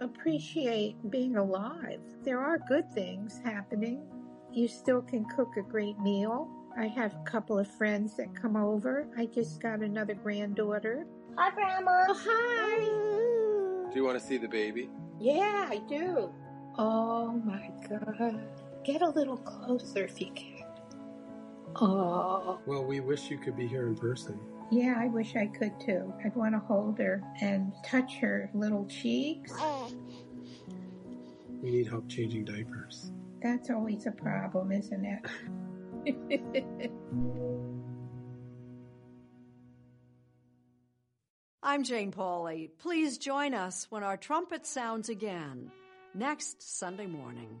appreciate 0.00 0.96
being 1.10 1.36
alive. 1.36 2.00
There 2.22 2.40
are 2.40 2.58
good 2.58 2.92
things 2.92 3.40
happening. 3.44 4.02
You 4.52 4.68
still 4.68 5.02
can 5.02 5.24
cook 5.24 5.56
a 5.56 5.62
great 5.62 5.98
meal. 6.00 6.48
I 6.76 6.86
have 6.88 7.14
a 7.14 7.22
couple 7.24 7.58
of 7.58 7.68
friends 7.68 8.16
that 8.16 8.34
come 8.34 8.56
over. 8.56 9.08
I 9.16 9.26
just 9.26 9.60
got 9.60 9.80
another 9.80 10.14
granddaughter. 10.14 11.06
Hi, 11.36 11.50
Grandma. 11.50 12.04
Oh, 12.08 12.16
hi. 12.18 13.90
Do 13.90 13.96
you 13.98 14.04
want 14.04 14.18
to 14.18 14.24
see 14.24 14.36
the 14.36 14.48
baby? 14.48 14.90
Yeah, 15.18 15.66
I 15.70 15.78
do. 15.88 16.32
Oh 16.78 17.32
my 17.44 17.70
god. 17.88 18.40
Get 18.84 19.02
a 19.02 19.08
little 19.08 19.38
closer 19.38 20.04
if 20.04 20.20
you 20.20 20.30
can. 20.34 20.64
Oh. 21.76 22.60
Well, 22.66 22.84
we 22.84 23.00
wish 23.00 23.30
you 23.30 23.38
could 23.38 23.56
be 23.56 23.66
here 23.66 23.86
in 23.86 23.96
person. 23.96 24.38
Yeah, 24.70 24.94
I 24.98 25.06
wish 25.06 25.36
I 25.36 25.46
could 25.46 25.78
too. 25.80 26.12
I'd 26.24 26.34
want 26.34 26.54
to 26.54 26.58
hold 26.58 26.98
her 26.98 27.22
and 27.40 27.72
touch 27.84 28.16
her 28.16 28.50
little 28.52 28.84
cheeks. 28.86 29.52
We 31.62 31.70
need 31.70 31.86
help 31.86 32.08
changing 32.08 32.44
diapers. 32.46 33.12
That's 33.42 33.70
always 33.70 34.06
a 34.06 34.10
problem, 34.10 34.72
isn't 34.72 35.04
it? 35.04 36.90
I'm 41.62 41.84
Jane 41.84 42.12
Pauley. 42.12 42.70
Please 42.78 43.18
join 43.18 43.54
us 43.54 43.86
when 43.90 44.02
our 44.02 44.16
trumpet 44.16 44.66
sounds 44.66 45.08
again 45.08 45.70
next 46.14 46.62
Sunday 46.62 47.06
morning. 47.06 47.60